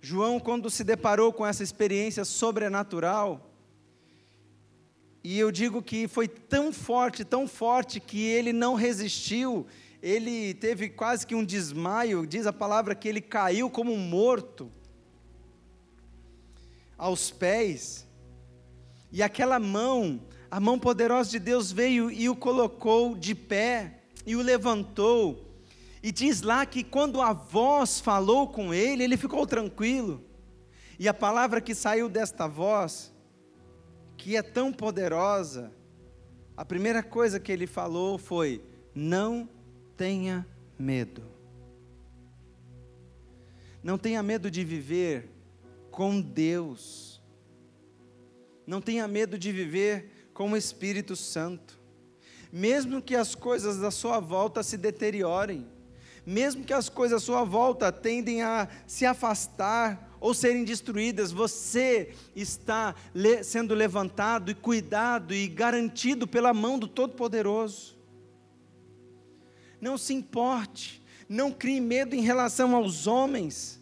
João, 0.00 0.40
quando 0.40 0.68
se 0.68 0.82
deparou 0.82 1.32
com 1.32 1.46
essa 1.46 1.62
experiência 1.62 2.24
sobrenatural, 2.24 3.51
e 5.24 5.38
eu 5.38 5.52
digo 5.52 5.80
que 5.80 6.08
foi 6.08 6.26
tão 6.26 6.72
forte, 6.72 7.24
tão 7.24 7.46
forte, 7.46 8.00
que 8.00 8.24
ele 8.24 8.52
não 8.52 8.74
resistiu, 8.74 9.66
ele 10.02 10.52
teve 10.54 10.88
quase 10.88 11.24
que 11.24 11.34
um 11.34 11.44
desmaio, 11.44 12.26
diz 12.26 12.44
a 12.44 12.52
palavra 12.52 12.94
que 12.94 13.08
ele 13.08 13.20
caiu 13.20 13.70
como 13.70 13.96
morto 13.96 14.70
aos 16.98 17.30
pés, 17.30 18.06
e 19.12 19.22
aquela 19.22 19.60
mão, 19.60 20.20
a 20.50 20.58
mão 20.58 20.78
poderosa 20.78 21.30
de 21.30 21.38
Deus 21.38 21.70
veio 21.70 22.10
e 22.10 22.28
o 22.28 22.34
colocou 22.34 23.14
de 23.14 23.34
pé, 23.34 24.00
e 24.26 24.34
o 24.34 24.42
levantou, 24.42 25.48
e 26.02 26.10
diz 26.10 26.42
lá 26.42 26.66
que 26.66 26.82
quando 26.82 27.20
a 27.20 27.32
voz 27.32 28.00
falou 28.00 28.48
com 28.48 28.74
ele, 28.74 29.04
ele 29.04 29.16
ficou 29.16 29.46
tranquilo, 29.46 30.24
e 30.98 31.06
a 31.06 31.14
palavra 31.14 31.60
que 31.60 31.76
saiu 31.76 32.08
desta 32.08 32.48
voz, 32.48 33.11
que 34.22 34.36
é 34.36 34.42
tão 34.42 34.72
poderosa, 34.72 35.72
a 36.56 36.64
primeira 36.64 37.02
coisa 37.02 37.40
que 37.40 37.50
ele 37.50 37.66
falou 37.66 38.16
foi: 38.16 38.64
não 38.94 39.48
tenha 39.96 40.46
medo. 40.78 41.24
Não 43.82 43.98
tenha 43.98 44.22
medo 44.22 44.48
de 44.48 44.62
viver 44.62 45.28
com 45.90 46.20
Deus. 46.20 47.20
Não 48.64 48.80
tenha 48.80 49.08
medo 49.08 49.36
de 49.36 49.50
viver 49.50 50.30
com 50.32 50.52
o 50.52 50.56
Espírito 50.56 51.16
Santo. 51.16 51.80
Mesmo 52.52 53.02
que 53.02 53.16
as 53.16 53.34
coisas 53.34 53.78
da 53.78 53.90
sua 53.90 54.20
volta 54.20 54.62
se 54.62 54.76
deteriorem, 54.76 55.66
mesmo 56.24 56.64
que 56.64 56.72
as 56.72 56.88
coisas 56.88 57.20
à 57.20 57.26
sua 57.26 57.42
volta 57.42 57.90
tendem 57.90 58.40
a 58.42 58.68
se 58.86 59.04
afastar 59.04 60.11
ou 60.22 60.32
serem 60.32 60.62
destruídas, 60.62 61.32
você 61.32 62.14
está 62.34 62.94
sendo 63.42 63.74
levantado 63.74 64.52
e 64.52 64.54
cuidado 64.54 65.34
e 65.34 65.48
garantido 65.48 66.28
pela 66.28 66.54
mão 66.54 66.78
do 66.78 66.86
Todo-Poderoso. 66.86 67.98
Não 69.80 69.98
se 69.98 70.14
importe, 70.14 71.02
não 71.28 71.50
crie 71.50 71.80
medo 71.80 72.14
em 72.14 72.20
relação 72.20 72.76
aos 72.76 73.08
homens, 73.08 73.80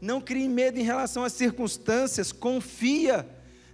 não 0.00 0.20
crie 0.20 0.48
medo 0.48 0.78
em 0.78 0.84
relação 0.84 1.24
às 1.24 1.32
circunstâncias, 1.32 2.30
confia. 2.30 3.28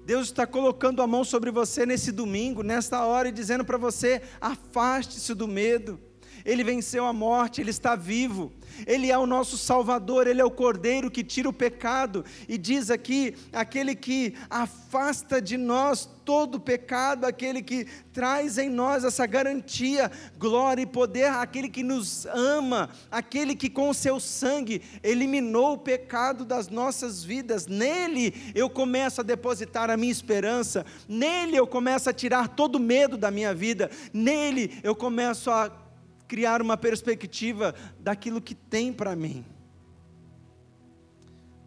Deus 0.06 0.28
está 0.28 0.46
colocando 0.46 1.02
a 1.02 1.06
mão 1.06 1.22
sobre 1.22 1.50
você 1.50 1.84
nesse 1.84 2.10
domingo, 2.12 2.62
nesta 2.62 3.04
hora, 3.04 3.28
e 3.28 3.32
dizendo 3.32 3.62
para 3.62 3.76
você: 3.76 4.22
afaste-se 4.40 5.34
do 5.34 5.46
medo. 5.46 6.00
Ele 6.46 6.62
venceu 6.62 7.04
a 7.04 7.12
morte, 7.12 7.60
ele 7.60 7.70
está 7.70 7.96
vivo. 7.96 8.52
Ele 8.86 9.10
é 9.10 9.18
o 9.18 9.26
nosso 9.26 9.58
Salvador, 9.58 10.26
Ele 10.26 10.40
é 10.40 10.44
o 10.44 10.50
Cordeiro 10.50 11.10
que 11.10 11.24
tira 11.24 11.48
o 11.48 11.52
pecado, 11.52 12.24
e 12.48 12.56
diz 12.56 12.90
aqui: 12.90 13.34
aquele 13.52 13.94
que 13.94 14.34
afasta 14.48 15.40
de 15.40 15.56
nós 15.56 16.08
todo 16.24 16.58
pecado, 16.58 17.24
aquele 17.24 17.62
que 17.62 17.86
traz 18.12 18.58
em 18.58 18.68
nós 18.68 19.04
essa 19.04 19.24
garantia, 19.26 20.10
glória 20.36 20.82
e 20.82 20.86
poder, 20.86 21.26
aquele 21.26 21.68
que 21.68 21.84
nos 21.84 22.26
ama, 22.26 22.90
aquele 23.10 23.54
que 23.54 23.70
com 23.70 23.90
o 23.90 23.94
seu 23.94 24.18
sangue 24.18 24.82
eliminou 25.04 25.74
o 25.74 25.78
pecado 25.78 26.44
das 26.44 26.68
nossas 26.68 27.22
vidas, 27.22 27.66
nele 27.66 28.52
eu 28.54 28.68
começo 28.68 29.20
a 29.20 29.24
depositar 29.24 29.88
a 29.88 29.96
minha 29.96 30.10
esperança, 30.10 30.84
nele 31.08 31.56
eu 31.56 31.66
começo 31.66 32.10
a 32.10 32.12
tirar 32.12 32.48
todo 32.48 32.76
o 32.76 32.80
medo 32.80 33.16
da 33.16 33.30
minha 33.30 33.54
vida, 33.54 33.88
nele 34.12 34.80
eu 34.82 34.96
começo 34.96 35.48
a 35.48 35.85
criar 36.26 36.60
uma 36.60 36.76
perspectiva 36.76 37.74
daquilo 37.98 38.40
que 38.40 38.54
tem 38.54 38.92
para 38.92 39.14
mim. 39.14 39.44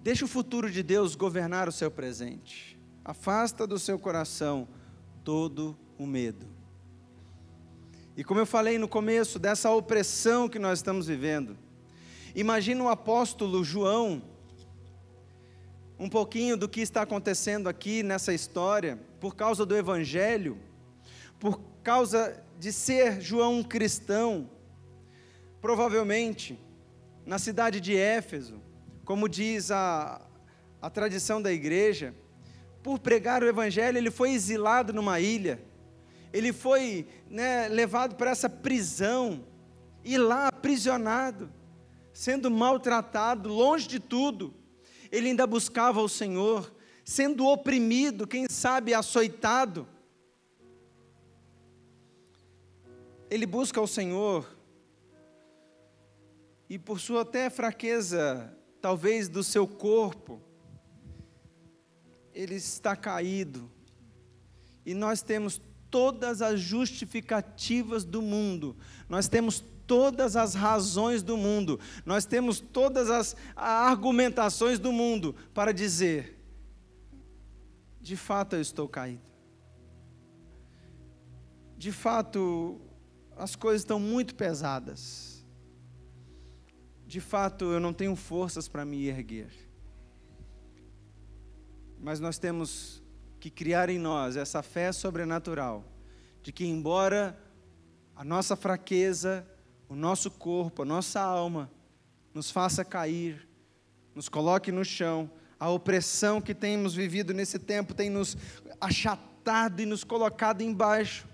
Deixa 0.02 0.26
o 0.26 0.28
futuro 0.28 0.72
de 0.72 0.82
Deus 0.82 1.16
governar 1.16 1.68
o 1.68 1.72
seu 1.72 1.92
presente. 1.92 2.80
Afasta 3.04 3.68
do 3.68 3.78
seu 3.78 4.00
coração 4.00 4.68
todo 5.24 5.78
o 5.98 6.06
medo. 6.06 6.48
E 8.16 8.24
como 8.24 8.40
eu 8.40 8.46
falei 8.46 8.78
no 8.78 8.88
começo 8.88 9.40
dessa 9.40 9.72
opressão 9.72 10.50
que 10.50 10.60
nós 10.60 10.80
estamos 10.80 11.08
vivendo, 11.08 11.58
imagina 12.36 12.84
o 12.84 12.90
apóstolo 12.90 13.64
João, 13.64 14.22
um 15.98 16.10
pouquinho 16.10 16.58
do 16.58 16.68
que 16.68 16.82
está 16.82 17.02
acontecendo 17.02 17.68
aqui 17.68 18.04
nessa 18.04 18.34
história, 18.34 19.00
por 19.20 19.36
causa 19.36 19.66
do 19.66 19.76
Evangelho, 19.76 20.58
por 21.40 21.62
causa 21.84 22.42
de 22.60 22.74
ser 22.74 23.22
João 23.22 23.60
um 23.60 23.64
cristão, 23.64 24.50
provavelmente 25.62 26.60
na 27.26 27.40
cidade 27.40 27.80
de 27.80 27.96
Éfeso, 27.96 28.62
como 29.06 29.30
diz 29.30 29.72
a, 29.72 30.20
a 30.82 30.90
tradição 30.90 31.42
da 31.42 31.54
igreja, 31.54 32.14
por 32.84 33.00
pregar 33.00 33.42
o 33.42 33.48
evangelho, 33.48 33.98
ele 33.98 34.12
foi 34.12 34.32
exilado 34.32 34.92
numa 34.92 35.22
ilha, 35.22 35.64
ele 36.34 36.52
foi 36.52 37.08
né, 37.30 37.70
levado 37.70 38.16
para 38.16 38.32
essa 38.32 38.50
prisão, 38.50 39.46
e 40.04 40.18
lá 40.18 40.50
aprisionado, 40.50 41.50
sendo 42.12 42.52
maltratado, 42.52 43.48
longe 43.48 43.88
de 43.88 44.02
tudo, 44.02 44.54
ele 45.10 45.30
ainda 45.30 45.48
buscava 45.48 46.02
o 46.02 46.10
Senhor, 46.10 46.74
sendo 47.06 47.46
oprimido, 47.48 48.28
quem 48.28 48.48
sabe 48.50 48.94
açoitado, 48.94 49.88
ele 53.30 53.46
busca 53.46 53.80
o 53.80 53.88
Senhor, 53.88 54.58
e 56.68 56.78
por 56.80 57.00
sua 57.00 57.22
até 57.22 57.50
fraqueza, 57.50 58.56
talvez 58.82 59.30
do 59.30 59.44
seu 59.44 59.68
corpo, 59.68 60.42
ele 62.34 62.56
está 62.56 62.96
caído, 62.96 63.70
e 64.86 64.94
nós 64.94 65.22
temos 65.22 65.62
todas 65.92 66.42
as 66.42 66.60
justificativas 66.60 68.04
do 68.04 68.22
mundo, 68.22 68.76
nós 69.08 69.28
temos 69.28 69.64
todas 69.86 70.36
as 70.36 70.54
razões 70.54 71.22
do 71.24 71.36
mundo, 71.36 71.80
nós 72.06 72.26
temos 72.26 72.60
todas 72.60 73.10
as 73.10 73.36
argumentações 73.56 74.80
do 74.80 74.92
mundo 74.92 75.36
para 75.54 75.74
dizer: 75.74 76.40
de 78.00 78.16
fato 78.16 78.56
eu 78.56 78.62
estou 78.62 78.88
caído, 78.88 79.22
de 81.76 81.92
fato 81.92 82.80
as 83.40 83.56
coisas 83.56 83.82
estão 83.82 84.00
muito 84.00 84.36
pesadas. 84.36 85.28
de 87.08 87.20
fato 87.20 87.66
eu 87.66 87.80
não 87.80 87.92
tenho 87.92 88.16
forças 88.16 88.68
para 88.68 88.86
me 88.86 89.08
erguer. 89.08 89.50
Mas 92.00 92.20
nós 92.20 92.38
temos 92.38 93.02
que 93.40 93.50
criar 93.50 93.90
em 93.90 93.98
nós 93.98 94.36
essa 94.36 94.62
fé 94.62 94.92
sobrenatural, 94.92 95.84
de 96.44 96.52
que, 96.52 96.66
embora 96.66 97.36
a 98.16 98.24
nossa 98.24 98.56
fraqueza, 98.56 99.48
o 99.88 99.96
nosso 99.96 100.30
corpo, 100.30 100.84
a 100.84 100.86
nossa 100.86 101.20
alma, 101.20 101.72
nos 102.32 102.52
faça 102.52 102.86
cair, 102.86 103.50
nos 104.14 104.30
coloque 104.30 104.72
no 104.72 104.86
chão, 104.86 105.32
a 105.60 105.68
opressão 105.68 106.40
que 106.40 106.54
temos 106.54 106.94
vivido 106.94 107.34
nesse 107.34 107.58
tempo 107.58 107.96
tem 107.96 108.10
nos 108.10 108.38
achatado 108.80 109.82
e 109.82 109.86
nos 109.86 110.04
colocado 110.04 110.62
embaixo. 110.62 111.28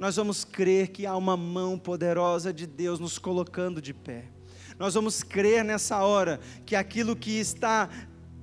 Nós 0.00 0.16
vamos 0.16 0.46
crer 0.46 0.88
que 0.88 1.04
há 1.04 1.14
uma 1.14 1.36
mão 1.36 1.78
poderosa 1.78 2.54
de 2.54 2.66
Deus 2.66 2.98
nos 2.98 3.18
colocando 3.18 3.82
de 3.82 3.92
pé. 3.92 4.24
Nós 4.78 4.94
vamos 4.94 5.22
crer 5.22 5.62
nessa 5.62 6.02
hora 6.02 6.40
que 6.64 6.74
aquilo 6.74 7.14
que 7.14 7.38
está 7.38 7.86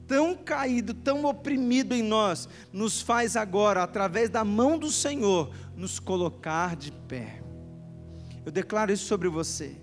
tão 0.05 0.35
caído, 0.35 0.93
tão 0.93 1.25
oprimido 1.25 1.95
em 1.95 2.03
nós, 2.03 2.47
nos 2.71 3.01
faz 3.01 3.35
agora, 3.35 3.81
através 3.81 4.29
da 4.29 4.45
mão 4.45 4.77
do 4.77 4.91
Senhor, 4.91 5.51
nos 5.75 5.99
colocar 5.99 6.75
de 6.75 6.91
pé. 6.91 7.41
Eu 8.45 8.51
declaro 8.51 8.91
isso 8.91 9.07
sobre 9.07 9.27
você. 9.27 9.75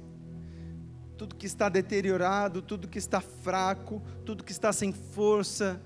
Tudo 1.18 1.34
que 1.34 1.44
está 1.44 1.68
deteriorado, 1.68 2.62
tudo 2.62 2.86
que 2.86 2.98
está 2.98 3.20
fraco, 3.20 4.00
tudo 4.24 4.44
que 4.44 4.52
está 4.52 4.72
sem 4.72 4.92
força, 4.92 5.82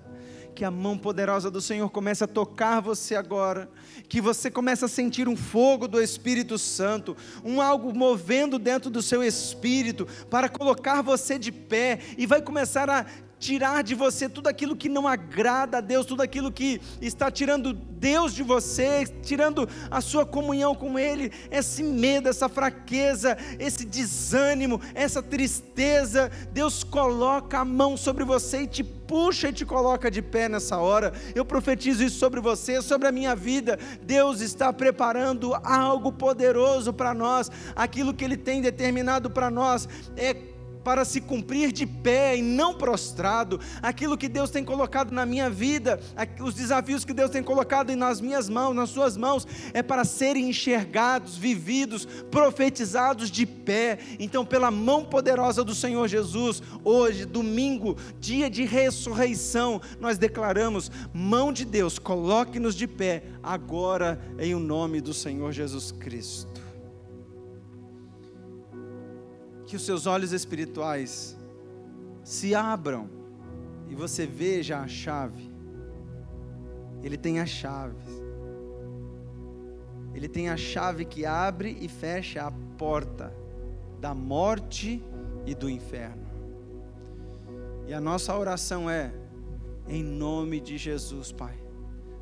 que 0.59 0.65
a 0.65 0.73
mão 0.73 0.99
poderosa 0.99 1.53
do 1.53 1.61
Senhor 1.61 1.89
comece 1.89 2.25
a 2.25 2.27
tocar 2.27 2.81
você 2.81 3.15
agora, 3.15 3.71
que 4.09 4.21
você 4.21 4.51
comece 4.51 4.85
a 4.85 4.89
sentir 4.89 5.29
um 5.29 5.37
fogo 5.37 5.87
do 5.87 6.03
Espírito 6.03 6.59
Santo, 6.59 7.17
um 7.45 7.63
algo 7.63 7.97
movendo 7.97 8.59
dentro 8.59 8.91
do 8.91 9.01
seu 9.01 9.23
espírito 9.23 10.05
para 10.29 10.49
colocar 10.49 11.01
você 11.01 11.39
de 11.39 11.53
pé 11.53 12.01
e 12.19 12.27
vai 12.27 12.43
começar 12.43 12.91
a 12.91 13.07
tirar 13.39 13.83
de 13.83 13.95
você 13.95 14.29
tudo 14.29 14.49
aquilo 14.49 14.77
que 14.77 14.89
não 14.89 15.07
agrada 15.07 15.79
a 15.79 15.81
Deus, 15.81 16.07
tudo 16.07 16.23
aquilo 16.23 16.51
que 16.51 16.81
está 17.01 17.31
tirando 17.31 17.73
Deus 17.73 18.35
de 18.35 18.43
você, 18.43 19.07
tirando 19.23 19.69
a 19.91 20.01
sua 20.01 20.25
comunhão 20.25 20.75
com 20.75 20.99
Ele, 20.99 21.33
esse 21.51 21.83
medo, 21.83 22.29
essa 22.29 22.49
fraqueza, 22.49 23.37
esse 23.59 23.85
desânimo, 23.85 24.81
essa 24.95 25.23
tristeza. 25.23 26.31
Deus 26.53 26.85
coloca 26.85 27.59
a 27.59 27.65
mão 27.65 27.97
sobre 27.97 28.25
você 28.25 28.63
e 28.63 28.67
te 28.67 28.85
puxa 28.85 29.49
e 29.49 29.53
te 29.53 29.65
coloca 29.65 30.11
de 30.11 30.21
pé 30.21 30.49
nessa 30.49 30.77
hora. 30.77 31.13
Eu 31.35 31.45
profetizo 31.45 32.05
isso 32.05 32.19
sobre 32.19 32.41
você, 32.41 32.83
sobre 32.83 33.09
a 33.09 33.13
minha 33.13 33.35
vida. 33.35 33.79
Deus 34.03 34.41
está 34.41 34.73
preparando 34.73 35.55
algo 35.65 36.13
poderoso 36.13 36.93
para 36.93 37.15
nós, 37.15 37.51
aquilo 37.75 38.15
que 38.15 38.25
Ele 38.25 38.37
tem 38.37 38.61
determinado 38.61 39.31
para 39.31 39.51
nós 39.51 39.89
é 40.17 40.58
para 40.89 41.05
se 41.05 41.21
cumprir 41.21 41.71
de 41.71 41.85
pé 41.85 42.39
e 42.39 42.41
não 42.41 42.73
prostrado, 42.73 43.61
aquilo 43.83 44.17
que 44.17 44.27
Deus 44.27 44.49
tem 44.49 44.65
colocado 44.65 45.13
na 45.13 45.27
minha 45.27 45.51
vida, 45.51 46.01
os 46.41 46.55
desafios 46.55 47.05
que 47.05 47.13
Deus 47.13 47.31
tem 47.31 47.43
colocado 47.43 47.95
nas 47.95 48.23
minhas 48.23 48.49
mãos, 48.49 48.75
nas 48.75 48.89
suas 48.89 49.15
mãos, 49.15 49.47
é 49.75 49.83
para 49.83 50.03
serem 50.03 50.49
enxergados, 50.49 51.37
vividos, 51.37 52.07
profetizados 52.31 53.31
de 53.31 53.45
pé. 53.45 53.99
Então, 54.19 54.47
pela 54.47 54.71
mão 54.71 55.05
poderosa 55.05 55.63
do 55.63 55.75
Senhor 55.75 56.09
Jesus, 56.09 56.63
hoje, 56.83 57.27
domingo, 57.27 57.95
dia 58.19 58.49
de 58.49 58.65
ressurreição, 58.65 59.83
nós 60.01 60.17
declaramos: 60.17 60.91
mão 61.13 61.53
de 61.53 61.67
Deus, 61.67 61.99
coloque-nos 61.99 62.75
de 62.75 62.87
pé 62.87 63.25
agora, 63.43 64.19
em 64.39 64.55
o 64.55 64.59
nome 64.59 65.03
do 65.03 65.13
Senhor 65.13 65.53
Jesus 65.53 65.93
Cristo. 65.93 66.58
Que 69.69 69.77
os 69.77 69.85
seus 69.85 70.07
olhos 70.07 70.33
espirituais 70.33 71.37
se 72.25 72.55
abram 72.55 73.11
e 73.87 73.95
você 73.95 74.27
veja 74.27 74.79
a 74.79 74.89
chave. 74.89 75.53
Ele 77.03 77.19
tem 77.19 77.39
a 77.39 77.45
chave. 77.45 78.11
Ele 80.15 80.27
tem 80.27 80.49
a 80.49 80.57
chave 80.57 81.05
que 81.05 81.27
abre 81.27 81.77
e 81.83 81.87
fecha 81.87 82.47
a 82.47 82.51
porta 82.79 83.31
da 84.01 84.15
morte 84.15 85.05
e 85.45 85.55
do 85.55 85.69
inferno. 85.69 86.27
E 87.87 87.93
a 87.93 88.01
nossa 88.01 88.35
oração 88.35 88.89
é, 88.89 89.13
em 89.87 90.03
nome 90.03 90.61
de 90.61 90.79
Jesus, 90.79 91.31
Pai, 91.31 91.63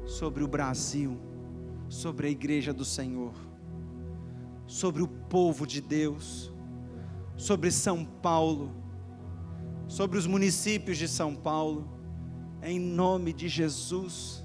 sobre 0.04 0.42
o 0.42 0.48
Brasil, 0.48 1.16
sobre 1.88 2.26
a 2.26 2.30
igreja 2.30 2.72
do 2.72 2.84
Senhor, 2.84 3.34
sobre 4.66 5.00
o 5.00 5.06
povo 5.06 5.64
de 5.64 5.80
Deus 5.80 6.55
sobre 7.36 7.70
São 7.70 8.04
Paulo, 8.04 8.72
sobre 9.86 10.18
os 10.18 10.26
municípios 10.26 10.96
de 10.96 11.06
São 11.06 11.34
Paulo, 11.34 11.88
em 12.62 12.80
nome 12.80 13.32
de 13.32 13.48
Jesus. 13.48 14.42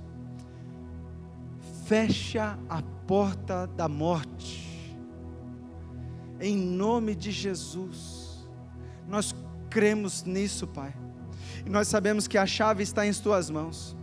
Fecha 1.85 2.59
a 2.69 2.81
porta 3.07 3.65
da 3.67 3.87
morte, 3.87 4.97
em 6.39 6.55
nome 6.55 7.15
de 7.15 7.31
Jesus. 7.31 8.47
Nós 9.07 9.33
cremos 9.69 10.23
nisso, 10.23 10.67
Pai, 10.67 10.93
e 11.65 11.69
nós 11.69 11.87
sabemos 11.87 12.27
que 12.27 12.37
a 12.37 12.45
chave 12.45 12.83
está 12.83 13.05
em 13.05 13.13
Tuas 13.13 13.49
mãos. 13.49 13.95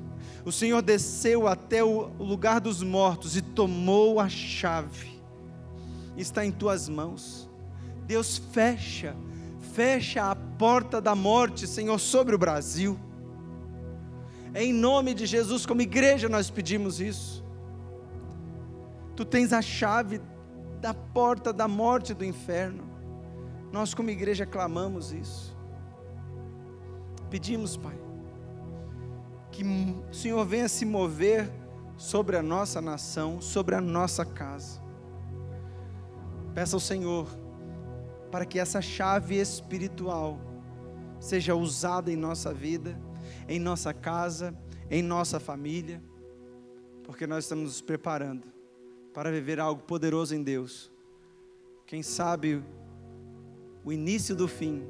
O 0.45 0.53
Senhor 0.53 0.81
desceu 0.81 1.47
até 1.47 1.85
o 1.85 2.07
lugar 2.19 2.61
dos 2.61 2.83
mortos 2.83 3.37
e 3.37 3.43
tomou 3.43 4.19
a 4.19 4.29
chave, 4.29 5.21
está 6.17 6.45
em 6.45 6.51
Tuas 6.51 6.89
mãos 6.89 7.48
Deus 8.09 8.39
fecha, 8.39 9.15
fecha 9.75 10.31
a 10.31 10.35
porta 10.35 10.99
da 10.99 11.15
morte, 11.15 11.67
Senhor, 11.67 11.99
sobre 11.99 12.35
o 12.35 12.39
Brasil. 12.39 12.99
Em 14.55 14.73
nome 14.73 15.13
de 15.13 15.27
Jesus, 15.27 15.67
como 15.67 15.83
igreja, 15.83 16.27
nós 16.27 16.49
pedimos 16.49 17.01
isso. 17.01 17.45
Tu 19.15 19.27
tens 19.27 19.53
a 19.53 19.61
chave 19.61 20.23
da 20.81 20.95
porta 20.95 21.53
da 21.53 21.69
morte 21.69 22.15
do 22.15 22.25
inferno. 22.25 22.83
Nós, 23.71 23.93
como 23.93 24.09
igreja, 24.09 24.47
clamamos 24.47 25.13
isso. 25.13 25.55
Pedimos, 27.29 27.77
Pai, 27.77 27.99
que 29.53 29.63
o 30.11 30.15
Senhor 30.15 30.47
venha 30.47 30.67
se 30.67 30.87
mover 30.87 31.53
sobre 31.99 32.39
a 32.39 32.43
nossa 32.43 32.81
nação, 32.81 33.39
sobre 33.39 33.75
a 33.75 33.83
nossa 33.83 34.25
casa. 34.25 34.81
Peça 36.55 36.75
ao 36.75 36.81
Senhor 36.81 37.29
para 38.31 38.45
que 38.45 38.59
essa 38.59 38.81
chave 38.81 39.37
espiritual 39.37 40.39
seja 41.21 41.55
usada 41.55 42.13
em 42.13 42.17
nossa 42.17 42.53
vida, 42.53 42.99
em 43.49 43.59
nossa 43.59 43.93
casa, 43.93 44.57
em 44.91 45.03
nossa 45.03 45.41
família, 45.41 46.03
porque 47.05 47.27
nós 47.27 47.45
estamos 47.45 47.65
nos 47.65 47.81
preparando 47.81 48.47
para 49.13 49.31
viver 49.31 49.59
algo 49.59 49.83
poderoso 49.83 50.35
em 50.35 50.43
Deus. 50.43 50.93
Quem 51.87 52.03
sabe 52.03 52.63
o 53.85 53.93
início 53.93 54.37
do 54.37 54.47
fim 54.47 54.87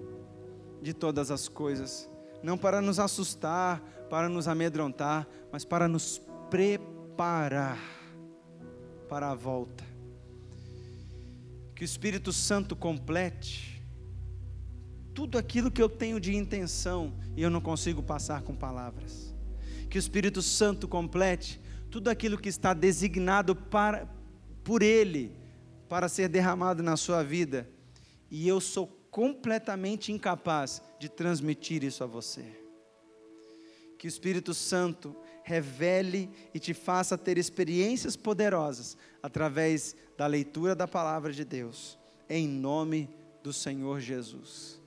de 0.82 0.92
todas 0.92 1.30
as 1.30 1.48
coisas, 1.48 2.10
não 2.42 2.58
para 2.58 2.80
nos 2.80 2.98
assustar, 2.98 3.80
para 4.10 4.28
nos 4.28 4.48
amedrontar, 4.48 5.26
mas 5.52 5.64
para 5.64 5.88
nos 5.88 6.20
preparar 6.50 7.78
para 9.08 9.30
a 9.30 9.34
volta 9.34 9.87
que 11.78 11.84
o 11.84 11.86
Espírito 11.86 12.32
Santo 12.32 12.74
complete 12.74 13.80
tudo 15.14 15.38
aquilo 15.38 15.70
que 15.70 15.80
eu 15.80 15.88
tenho 15.88 16.18
de 16.18 16.34
intenção 16.34 17.14
e 17.36 17.42
eu 17.42 17.48
não 17.48 17.60
consigo 17.60 18.02
passar 18.02 18.42
com 18.42 18.52
palavras. 18.52 19.32
Que 19.88 19.96
o 19.96 20.00
Espírito 20.00 20.42
Santo 20.42 20.88
complete 20.88 21.60
tudo 21.88 22.10
aquilo 22.10 22.36
que 22.36 22.48
está 22.48 22.74
designado 22.74 23.54
para, 23.54 24.12
por 24.64 24.82
Ele 24.82 25.36
para 25.88 26.08
ser 26.08 26.28
derramado 26.28 26.82
na 26.82 26.96
sua 26.96 27.22
vida 27.22 27.70
e 28.28 28.48
eu 28.48 28.60
sou 28.60 28.88
completamente 29.08 30.10
incapaz 30.10 30.82
de 30.98 31.08
transmitir 31.08 31.84
isso 31.84 32.02
a 32.02 32.08
você. 32.08 32.60
Que 33.96 34.08
o 34.08 34.10
Espírito 34.10 34.52
Santo 34.52 35.14
revele 35.48 36.30
e 36.52 36.58
te 36.58 36.74
faça 36.74 37.16
ter 37.16 37.38
experiências 37.38 38.14
poderosas 38.16 38.98
através 39.22 39.96
da 40.16 40.26
leitura 40.26 40.74
da 40.74 40.86
palavra 40.86 41.32
de 41.32 41.42
Deus, 41.42 41.98
em 42.28 42.46
nome 42.46 43.08
do 43.42 43.50
Senhor 43.50 43.98
Jesus. 43.98 44.78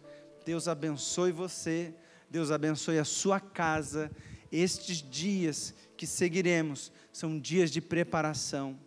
Deus 0.46 0.68
abençoe 0.68 1.32
você, 1.32 1.96
Deus 2.30 2.52
abençoe 2.52 3.00
a 3.00 3.04
sua 3.04 3.40
casa. 3.40 4.12
Estes 4.52 4.98
dias 4.98 5.74
que 5.98 6.06
seguiremos 6.06 6.92
são 7.12 7.40
dias 7.40 7.72
de 7.72 7.82
preparação. 7.82 8.80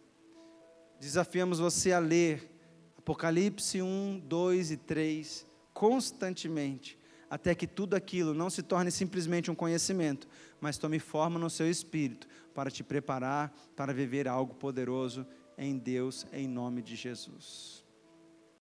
Desafiamos 1.01 1.59
você 1.59 1.93
a 1.93 1.99
ler 1.99 2.53
Apocalipse 2.97 3.83
1, 3.83 4.23
2 4.25 4.71
e 4.71 4.77
3 4.77 5.47
constantemente 5.73 6.97
até 7.35 7.53
que 7.53 7.67
tudo 7.67 7.95
aquilo 7.95 8.33
não 8.33 8.49
se 8.49 8.63
torne 8.63 8.93
simplesmente 8.93 9.51
um 9.51 9.57
conhecimento, 9.57 10.29
mas 10.65 10.79
tome 10.79 10.99
forma 10.99 11.39
no 11.39 11.51
seu 11.51 11.69
espírito 11.69 12.27
para 12.55 12.71
te 12.71 12.83
preparar 12.83 13.55
para 13.77 13.93
viver 13.93 14.27
algo 14.27 14.55
poderoso 14.55 15.27
em 15.59 15.77
Deus, 15.77 16.27
em 16.33 16.49
nome 16.49 16.81
de 16.81 16.97
Jesus. 16.97 17.84